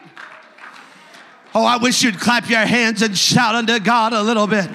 [1.56, 4.70] Oh, I wish you'd clap your hands and shout unto God a little bit.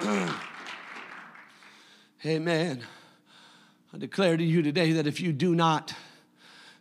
[2.24, 2.84] Amen.
[3.92, 5.94] I declare to you today that if you do not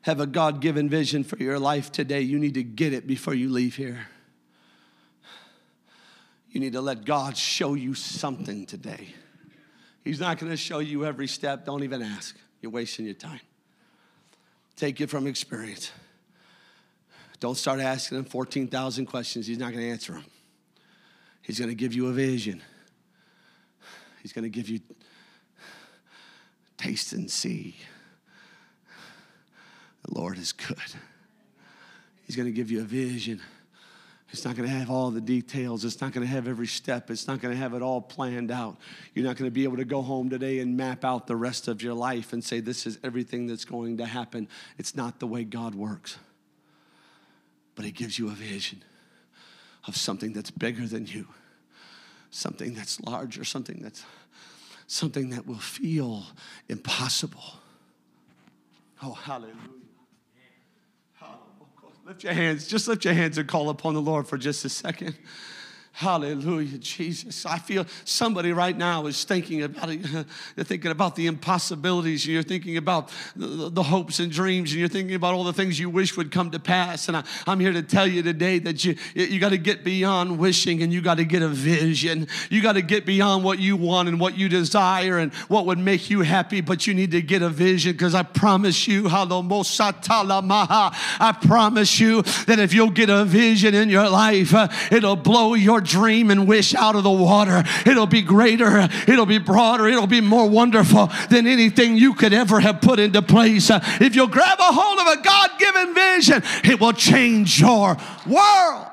[0.01, 3.34] have a God given vision for your life today, you need to get it before
[3.34, 4.07] you leave here.
[6.51, 9.15] You need to let God show you something today.
[10.06, 11.66] He's not going to show you every step.
[11.66, 12.38] Don't even ask.
[12.62, 13.41] You're wasting your time.
[14.76, 15.91] Take it from experience.
[17.39, 19.47] Don't start asking him 14,000 questions.
[19.47, 20.26] He's not going to answer them.
[21.41, 22.62] He's going to give you a vision.
[24.22, 24.80] He's going to give you
[26.78, 27.76] taste and see.
[30.03, 30.78] The Lord is good.
[32.28, 33.41] He's going to give you a vision.
[34.32, 35.86] It's not going to have all the details.
[35.86, 37.11] It's not going to have every step.
[37.11, 38.78] It's not going to have it all planned out.
[39.13, 41.67] You're not going to be able to go home today and map out the rest
[41.67, 44.47] of your life and say, This is everything that's going to happen.
[44.78, 46.17] It's not the way God works.
[47.76, 48.84] But He gives you a vision
[49.88, 51.28] of something that's bigger than you,
[52.32, 54.03] something that's larger, something that's
[54.88, 56.23] something that will feel
[56.67, 57.59] impossible.
[59.01, 59.55] Oh, hallelujah.
[62.06, 62.68] Lift your hands.
[62.68, 65.18] Just lift your hands and call upon the Lord for just a second.
[65.97, 67.45] Hallelujah, Jesus.
[67.45, 70.01] I feel somebody right now is thinking about it.
[70.55, 74.79] They're thinking about the impossibilities, and you're thinking about the, the, hopes and dreams, and
[74.81, 77.07] you're thinking about all the things you wish would come to pass.
[77.07, 80.37] And I, am here to tell you today that you, you got to get beyond
[80.37, 82.27] wishing and you got to get a vision.
[82.49, 85.79] You got to get beyond what you want and what you desire and what would
[85.79, 91.37] make you happy, but you need to get a vision because I promise you, I
[91.41, 95.84] promise you that if you'll get a vision in your life, uh, it'll blow your
[95.86, 97.63] dream and wish out of the water.
[97.86, 102.59] It'll be greater, it'll be broader, it'll be more wonderful than anything you could ever
[102.59, 103.69] have put into place.
[103.71, 108.88] If you'll grab a hold of a God given vision, it will change your world.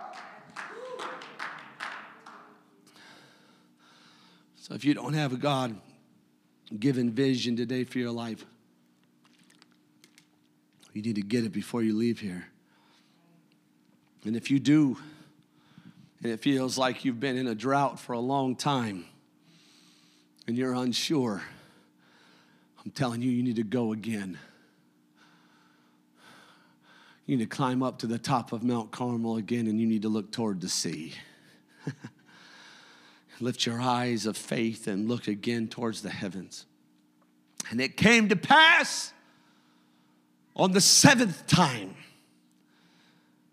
[4.57, 5.74] So if you don't have a God
[6.78, 8.45] given vision today for your life,
[10.93, 12.47] You need to get it before you leave here.
[14.24, 14.99] And if you do,
[16.23, 19.05] and it feels like you've been in a drought for a long time
[20.47, 21.43] and you're unsure,
[22.85, 24.39] I'm telling you, you need to go again.
[27.27, 30.03] You need to climb up to the top of Mount Carmel again and you need
[30.03, 31.14] to look toward the sea.
[33.41, 36.66] Lift your eyes of faith and look again towards the heavens.
[37.70, 39.12] And it came to pass
[40.55, 41.97] on the seventh time,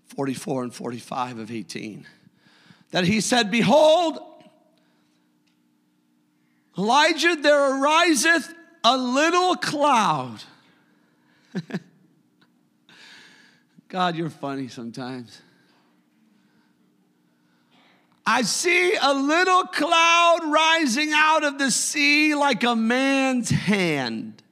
[0.07, 2.05] 44 and 45 of 18,
[2.91, 4.19] that he said, Behold,
[6.77, 10.43] Elijah, there ariseth a little cloud.
[13.89, 15.41] God, you're funny sometimes.
[18.25, 24.43] I see a little cloud rising out of the sea like a man's hand.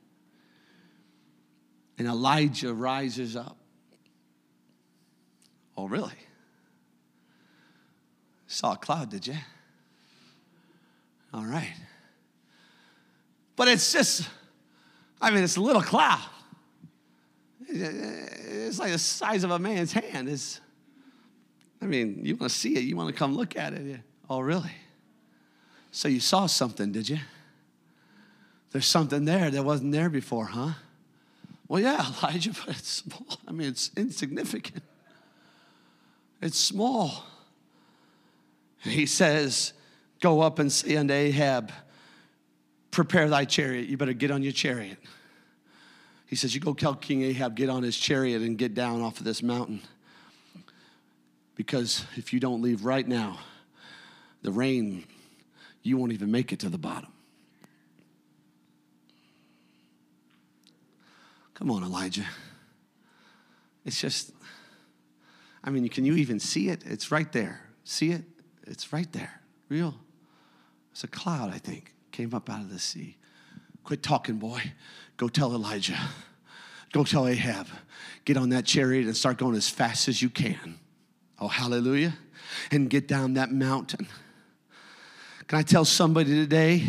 [1.99, 3.55] And Elijah rises up.
[5.77, 6.26] Oh, really?
[8.58, 9.36] Saw a cloud, did you?
[11.32, 11.76] All right.
[13.55, 14.28] But it's just,
[15.22, 16.28] I mean, it's a little cloud.
[17.70, 20.28] It's like the size of a man's hand.
[20.28, 20.60] It's,
[21.84, 23.99] I mean, you want to see it, you want to come look at it.
[24.28, 24.74] Oh, really?
[25.91, 27.20] So you saw something, did you?
[28.72, 30.72] There's something there that wasn't there before, huh?
[31.68, 33.38] Well, yeah, Elijah, but it's small.
[33.47, 34.82] I mean, it's insignificant.
[36.41, 37.24] It's small.
[38.80, 39.73] He says,
[40.19, 41.71] Go up and say unto Ahab,
[42.91, 43.88] Prepare thy chariot.
[43.88, 44.97] You better get on your chariot.
[46.25, 49.19] He says, You go tell King Ahab, get on his chariot and get down off
[49.19, 49.82] of this mountain.
[51.55, 53.39] Because if you don't leave right now,
[54.43, 55.05] the rain,
[55.82, 57.11] you won't even make it to the bottom.
[61.55, 62.25] Come on, Elijah.
[63.84, 64.32] It's just,
[65.63, 66.84] I mean, can you even see it?
[66.86, 67.61] It's right there.
[67.84, 68.23] See it?
[68.68, 69.41] It's right there.
[69.70, 69.95] Real.
[70.91, 73.18] It's a cloud, I think, came up out of the sea.
[73.84, 74.61] Quit talking, boy.
[75.15, 75.97] Go tell Elijah.
[76.91, 77.68] Go tell Ahab.
[78.26, 80.80] Get on that chariot and start going as fast as you can.
[81.39, 82.13] Oh, hallelujah.
[82.72, 84.07] And get down that mountain.
[85.47, 86.84] Can I tell somebody today?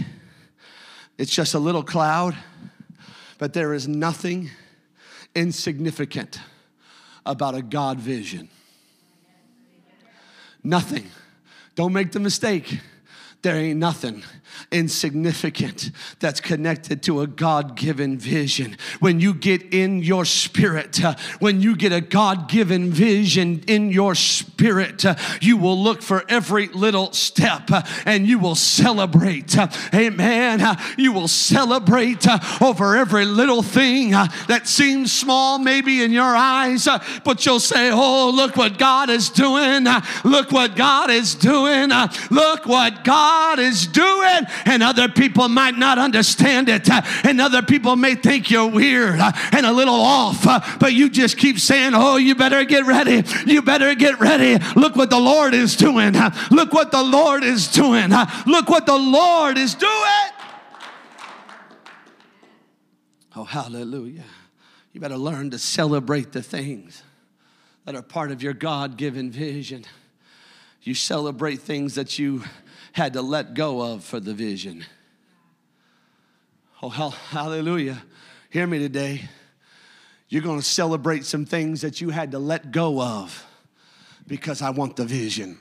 [1.16, 2.36] It's just a little cloud
[3.38, 4.50] but there is nothing
[5.34, 6.40] insignificant
[7.24, 8.48] about a God vision.
[10.62, 11.08] Nothing.
[11.78, 12.80] Don't make the mistake.
[13.40, 14.24] There ain't nothing
[14.70, 15.90] insignificant
[16.20, 18.76] that's connected to a God given vision.
[19.00, 23.90] When you get in your spirit, uh, when you get a God given vision in
[23.90, 29.56] your spirit, uh, you will look for every little step uh, and you will celebrate.
[29.56, 30.60] Uh, amen.
[30.60, 36.36] Uh, you will celebrate uh, over every little thing that seems small, maybe in your
[36.36, 36.88] eyes,
[37.24, 39.86] but you'll say, Oh, look what God is doing.
[40.24, 41.90] look what God is doing.
[42.30, 47.62] look what God is doing and other people might not understand it, uh, and other
[47.62, 51.58] people may think you're weird uh, and a little off, uh, but you just keep
[51.58, 53.22] saying, Oh, you better get ready.
[53.46, 54.62] You better get ready.
[54.76, 56.14] Look what the Lord is doing.
[56.50, 58.10] Look what the Lord is doing.
[58.46, 59.92] Look what the Lord is doing.
[63.36, 64.24] Oh, hallelujah.
[64.92, 67.02] You better learn to celebrate the things
[67.84, 69.84] that are part of your God given vision.
[70.82, 72.42] You celebrate things that you
[72.98, 74.84] had to let go of for the vision.
[76.82, 78.02] Oh, hallelujah.
[78.50, 79.28] Hear me today.
[80.28, 83.46] You're going to celebrate some things that you had to let go of
[84.26, 85.58] because I want the vision.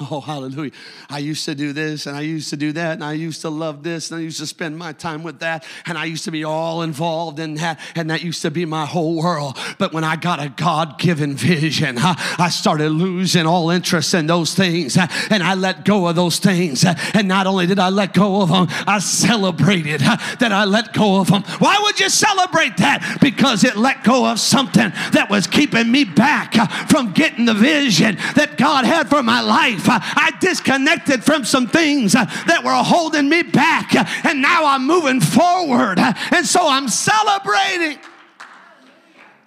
[0.10, 0.72] Oh, hallelujah.
[1.08, 3.48] I used to do this and I used to do that and I used to
[3.48, 6.30] love this and I used to spend my time with that and I used to
[6.30, 9.56] be all involved in that and that used to be my whole world.
[9.78, 14.54] But when I got a God given vision, I started losing all interest in those
[14.54, 16.84] things and I let go of those things.
[16.84, 21.20] And not only did I let go of them, I celebrated that I let go
[21.20, 21.44] of them.
[21.58, 23.18] Why would you celebrate that?
[23.20, 26.54] Because it let go of something that was keeping me back
[26.90, 30.02] from getting the vision that God had for my life life.
[30.02, 34.64] Uh, I disconnected from some things uh, that were holding me back, uh, and now
[34.66, 35.98] I'm moving forward.
[35.98, 37.98] And so I'm celebrating.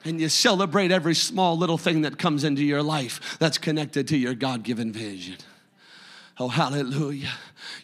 [0.06, 4.18] And you celebrate every small little thing that comes into your life that's connected to
[4.18, 5.38] your God given vision.
[6.40, 7.34] Oh, hallelujah.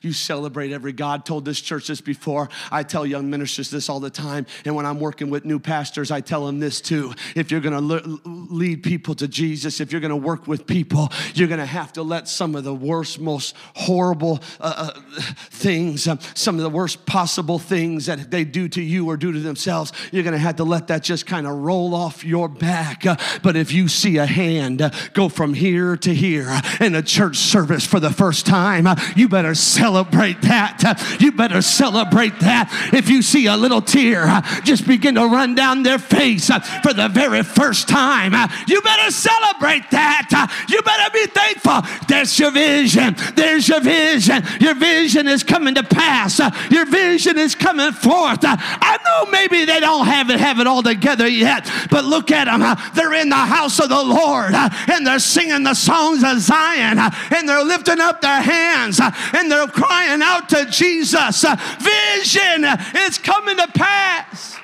[0.02, 2.50] You celebrate every God told this church this before.
[2.72, 4.46] I tell young ministers this all the time.
[4.66, 7.14] And when I'm working with new pastors, I tell them this too.
[7.36, 11.12] If you're going to lead people to Jesus, if you're going to work with people,
[11.34, 16.08] you're going to have to let some of the worst, most horrible uh, uh, things,
[16.08, 19.40] um, some of the worst possible things that they do to you or do to
[19.40, 23.06] themselves, you're going to have to let that just kind of roll off your back.
[23.06, 27.02] Uh, but if you see a hand uh, go from here to here in a
[27.02, 31.18] church service for the first time, uh, you better celebrate that.
[31.20, 32.70] You better celebrate that.
[32.94, 36.48] If you see a little tear just begin to run down their face
[36.84, 38.34] for the very first time,
[38.68, 40.30] you better celebrate that.
[40.70, 41.82] You better be thankful.
[42.08, 43.16] That's your vision.
[43.36, 44.44] There's your vision.
[44.60, 46.40] Your vision is coming to pass.
[46.70, 48.40] Your vision is coming forth.
[48.44, 52.46] I know maybe they don't have it, have it all together yet, but look at
[52.46, 52.62] them.
[52.94, 57.50] They're in the house of the Lord and they're singing the songs of Zion and
[57.50, 59.00] they're lifting up their hands
[59.34, 61.44] and they're crying out to Jesus.
[61.44, 64.58] Uh, vision uh, is coming to pass.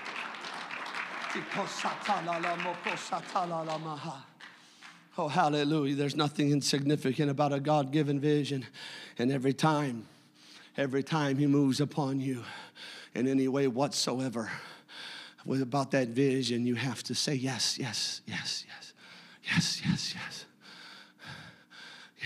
[5.18, 5.96] Oh, hallelujah.
[5.96, 8.66] There's nothing insignificant about a God given vision.
[9.18, 10.06] And every time,
[10.78, 12.44] every time He moves upon you
[13.14, 14.50] in any way whatsoever,
[15.46, 18.94] with about that vision, you have to say yes, yes, yes, yes,
[19.44, 20.39] yes, yes, yes.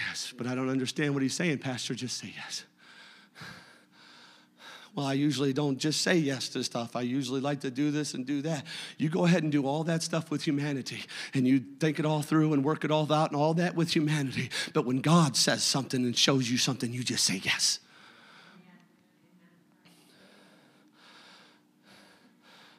[0.08, 1.94] Yes, but I don't understand what he's saying, Pastor.
[1.96, 2.64] Just say yes.
[4.96, 6.96] Well, I usually don't just say yes to stuff.
[6.96, 8.66] I usually like to do this and do that.
[9.00, 12.22] You go ahead and do all that stuff with humanity and you think it all
[12.22, 14.52] through and work it all out and all that with humanity.
[14.72, 17.80] But when God says something and shows you something, you just say yes.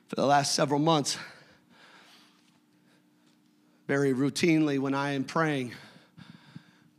[0.06, 1.18] For the last several months,
[3.88, 5.72] very routinely when I am praying,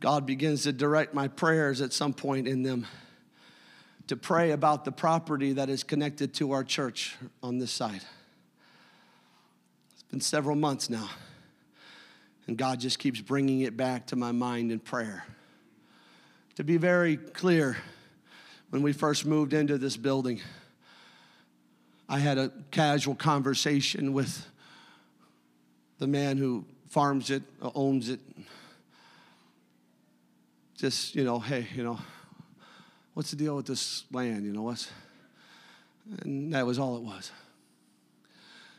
[0.06, 2.86] God begins to direct my prayers at some point in them
[4.06, 8.02] to pray about the property that is connected to our church on this side.
[9.94, 11.10] It's been several months now,
[12.46, 15.26] and God just keeps bringing it back to my mind in prayer.
[16.54, 17.76] To be very clear,
[18.70, 20.40] when we first moved into this building,
[22.08, 24.46] I had a casual conversation with
[25.98, 28.20] the man who farms it, owns it.
[30.76, 31.98] Just, you know, hey, you know,
[33.14, 34.44] what's the deal with this land?
[34.44, 34.90] You know, what's.
[36.20, 37.32] And that was all it was.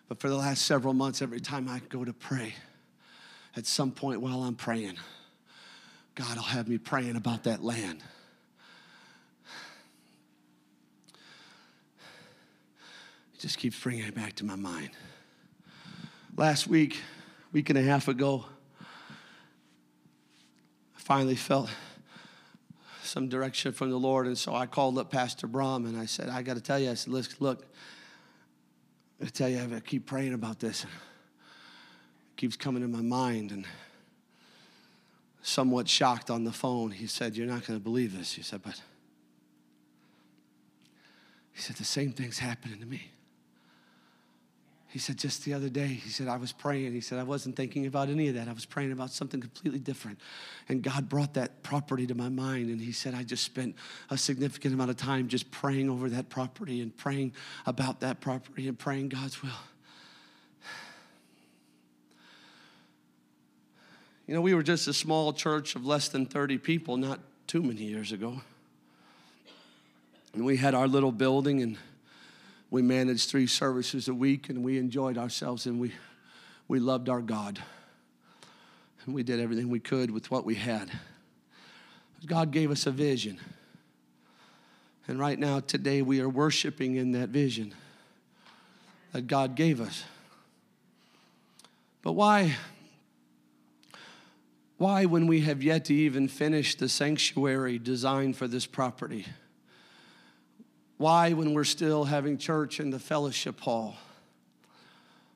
[0.07, 2.53] But for the last several months, every time I go to pray,
[3.55, 4.97] at some point while I'm praying,
[6.15, 8.03] God will have me praying about that land.
[13.33, 14.91] It just keeps bringing it back to my mind.
[16.37, 17.01] Last week,
[17.51, 18.45] week and a half ago,
[18.81, 21.69] I finally felt
[23.07, 24.27] some direction from the Lord.
[24.27, 26.91] And so I called up Pastor Brom and I said, I got to tell you,
[26.91, 27.65] I said, look,
[29.21, 30.83] I tell you, I keep praying about this.
[30.83, 30.89] It
[32.37, 33.51] keeps coming in my mind.
[33.51, 33.65] And
[35.41, 38.33] somewhat shocked on the phone, he said, You're not going to believe this.
[38.33, 38.81] He said, But
[41.53, 43.11] he said, The same thing's happening to me.
[44.89, 46.93] He said, just the other day, he said, I was praying.
[46.93, 48.47] He said, I wasn't thinking about any of that.
[48.47, 50.19] I was praying about something completely different.
[50.69, 52.69] And God brought that property to my mind.
[52.69, 53.75] And he said, I just spent
[54.09, 57.33] a significant amount of time just praying over that property and praying
[57.65, 59.51] about that property and praying God's will.
[64.25, 67.61] You know, we were just a small church of less than 30 people not too
[67.61, 68.41] many years ago.
[70.33, 71.77] And we had our little building and
[72.69, 75.93] we managed three services a week and we enjoyed ourselves and we,
[76.67, 77.59] we loved our God.
[79.05, 80.91] And we did everything we could with what we had.
[82.25, 83.39] God gave us a vision.
[85.07, 87.73] And right now, today, we are worshiping in that vision
[89.13, 90.03] that God gave us.
[92.01, 92.55] But why?
[94.77, 99.25] Why, when we have yet to even finish the sanctuary designed for this property?
[100.97, 103.95] Why, when we're still having church in the fellowship hall?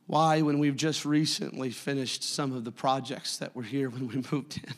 [0.07, 4.15] Why, when we've just recently finished some of the projects that were here when we
[4.31, 4.73] moved in?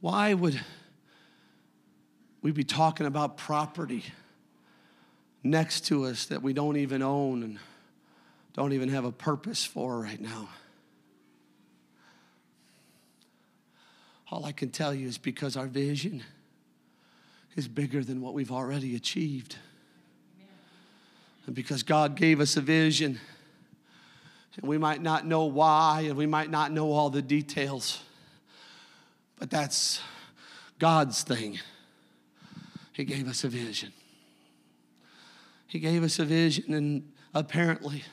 [0.00, 0.60] Why would
[2.42, 4.04] we be talking about property
[5.42, 7.58] next to us that we don't even own and
[8.54, 10.48] don't even have a purpose for right now?
[14.30, 16.24] All I can tell you is because our vision
[17.56, 19.56] is bigger than what we've already achieved.
[21.46, 23.20] And because God gave us a vision,
[24.56, 28.02] and we might not know why, and we might not know all the details,
[29.38, 30.00] but that's
[30.78, 31.58] God's thing.
[32.92, 33.92] He gave us a vision.
[35.66, 38.04] He gave us a vision, and apparently,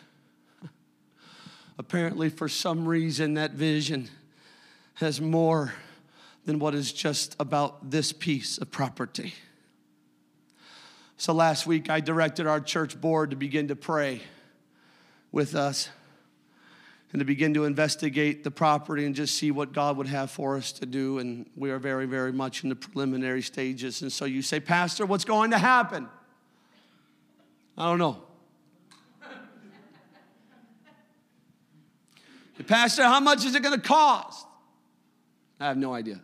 [1.78, 4.10] Apparently, for some reason, that vision
[4.96, 5.74] has more
[6.46, 9.34] than what is just about this piece of property.
[11.18, 14.22] So last week, I directed our church board to begin to pray
[15.32, 15.90] with us
[17.12, 20.58] and to begin to investigate the property and just see what God would have for
[20.58, 21.20] us to do.
[21.20, 24.02] And we are very, very much in the preliminary stages.
[24.02, 26.08] And so you say, Pastor, what's going to happen?
[27.78, 28.24] I don't know.
[32.66, 34.48] Pastor, how much is it going to cost?
[35.60, 36.20] I have no idea.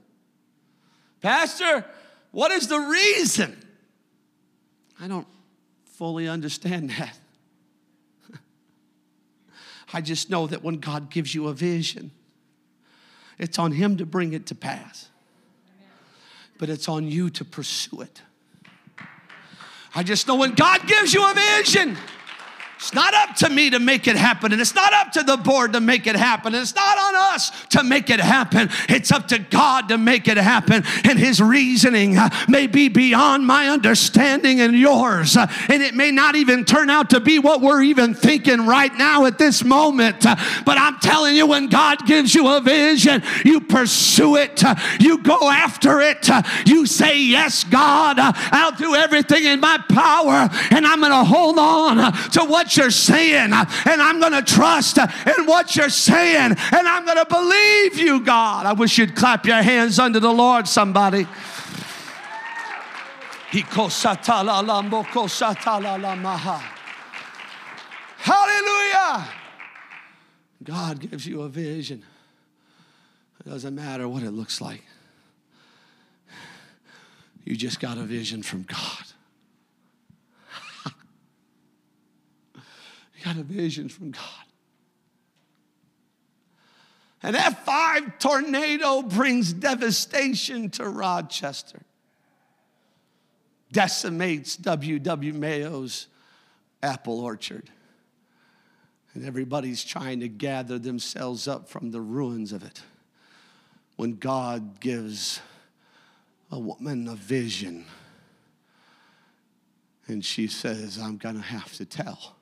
[1.27, 1.83] Pastor,
[2.31, 3.61] what is the reason?
[4.97, 5.27] I don't
[5.83, 7.19] fully understand that.
[9.93, 12.11] I just know that when God gives you a vision,
[13.37, 15.09] it's on Him to bring it to pass,
[16.59, 18.21] but it's on you to pursue it.
[19.93, 21.97] I just know when God gives you a vision,
[22.77, 25.35] it's not up to me to make it happen, and it's not up to the
[25.35, 28.69] board to make it happen, and it's not on us to make it happen.
[28.87, 33.47] It's up to God to make it happen, and His reasoning uh, may be beyond
[33.47, 37.61] my understanding and yours, uh, and it may not even turn out to be what
[37.61, 40.23] we're even thinking right now at this moment.
[40.23, 44.61] Uh, but I'm telling you, when God gives you a vision, you pursue it,
[44.99, 46.29] you go after it,
[46.67, 51.57] you say, Yes, God, I'll do everything in my power, and I'm going to hold
[51.57, 55.07] on to what what you're saying, uh, and I'm going to trust uh,
[55.37, 58.65] in what you're saying, and I'm going to believe you, God.
[58.65, 61.25] I wish you'd clap your hands under the Lord, somebody.
[68.17, 69.29] Hallelujah.
[70.61, 72.03] God gives you a vision.
[73.39, 74.83] It doesn't matter what it looks like.
[77.45, 79.06] You just got a vision from God.
[83.35, 84.23] A vision from God.
[87.23, 91.81] And F5 tornado brings devastation to Rochester,
[93.71, 95.33] decimates W.W.
[95.33, 96.07] Mayo's
[96.81, 97.69] apple orchard.
[99.13, 102.81] And everybody's trying to gather themselves up from the ruins of it.
[103.95, 105.41] When God gives
[106.51, 107.85] a woman a vision,
[110.07, 112.36] and she says, I'm going to have to tell.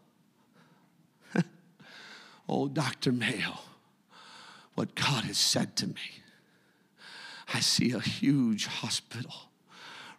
[2.47, 3.11] Oh, Dr.
[3.11, 3.59] Mayo,
[4.75, 6.21] what God has said to me.
[7.53, 9.33] I see a huge hospital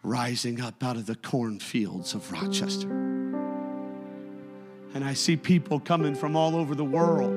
[0.03, 2.89] rising up out of the cornfields of Rochester.
[4.93, 7.33] And I see people coming from all over the world,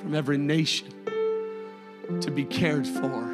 [0.00, 0.92] from every nation,
[2.20, 3.32] to be cared for.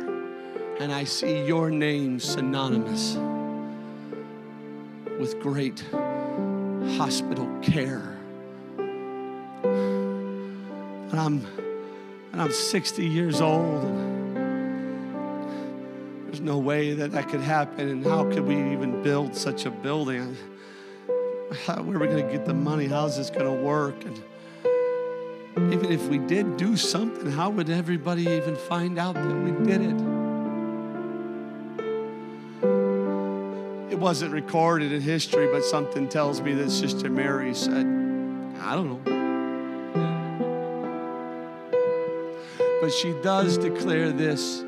[0.81, 3.17] And I see your name synonymous
[5.19, 5.85] with great
[6.97, 8.14] hospital care
[11.15, 11.47] and I'm
[12.33, 13.85] and I'm 60 years old.
[13.85, 14.37] And
[16.27, 17.89] there's no way that that could happen.
[17.89, 20.37] And how could we even build such a building?
[21.67, 22.89] How, where are we going to get the money?
[22.89, 23.95] How's this going to work?
[24.05, 24.21] And
[25.73, 29.83] even if we did do something, how would everybody even find out that we did
[29.83, 29.95] it?
[33.93, 37.87] It wasn't recorded in history, but something tells me that Sister Mary said,
[38.59, 39.14] I don't know.
[42.85, 44.61] But she does declare this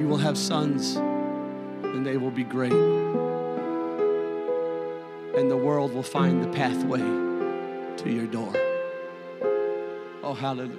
[0.00, 2.72] You will have sons, and they will be great.
[5.36, 8.54] And the world will find the pathway to your door.
[10.22, 10.78] Oh, hallelujah.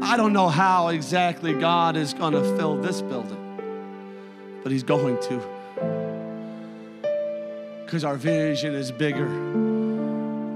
[0.00, 5.18] I don't know how exactly God is going to fill this building, but He's going
[5.22, 5.42] to.
[7.84, 9.66] Because our vision is bigger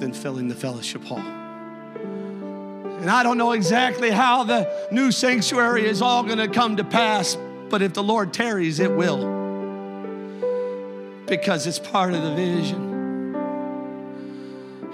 [0.02, 1.20] than filling the fellowship hall.
[1.20, 6.82] And I don't know exactly how the new sanctuary is all going to come to
[6.84, 7.38] pass,
[7.70, 9.20] but if the Lord tarries, it will.
[11.26, 13.34] Because it's part of the vision.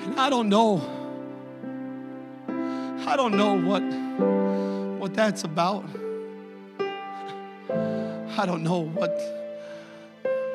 [0.03, 0.77] And I don't know.
[3.07, 3.83] I don't know what
[5.01, 5.87] what that's about.
[7.71, 9.17] I don't know what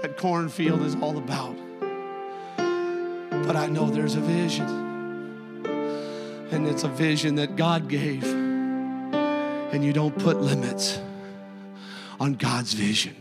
[0.04, 1.58] that cornfield is all about.
[3.46, 4.68] But I know there's a vision.
[6.52, 8.24] And it's a vision that God gave.
[8.24, 11.00] And you don't put limits
[12.20, 13.16] on God's vision.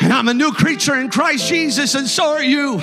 [0.00, 2.80] And I'm a new creature in Christ Jesus, and so are you.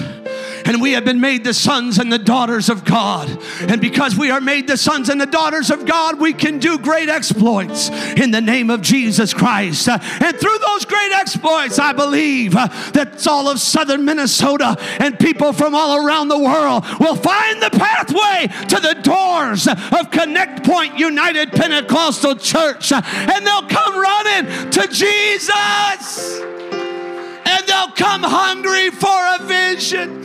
[0.66, 3.30] and we have been made the sons and the daughters of God.
[3.62, 6.78] And because we are made the sons and the daughters of God, we can do
[6.80, 9.88] great exploits in the name of Jesus Christ.
[9.88, 15.54] And through those great exploits, I believe uh, that all of southern Minnesota and people
[15.54, 20.98] from all around the world will find the pathway to the doors of Connect Point
[20.98, 26.42] United Pentecostal Church and they'll come running to Jesus
[27.46, 30.24] and they'll come hungry for a vision.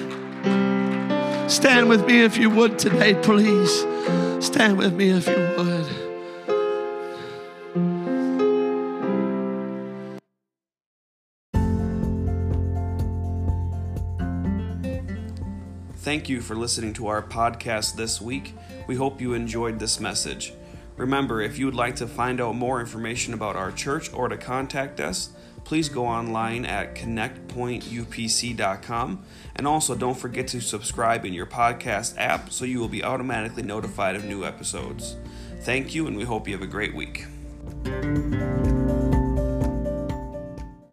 [1.49, 3.85] Stand with me if you would today, please.
[4.45, 5.80] Stand with me if you would.
[16.01, 18.55] Thank you for listening to our podcast this week.
[18.87, 20.55] We hope you enjoyed this message.
[20.97, 24.39] Remember, if you would like to find out more information about our church or to
[24.39, 25.29] contact us,
[25.65, 29.25] please go online at connectpointupc.com.
[29.57, 33.63] And also, don't forget to subscribe in your podcast app so you will be automatically
[33.63, 35.17] notified of new episodes.
[35.61, 37.27] Thank you, and we hope you have a great week.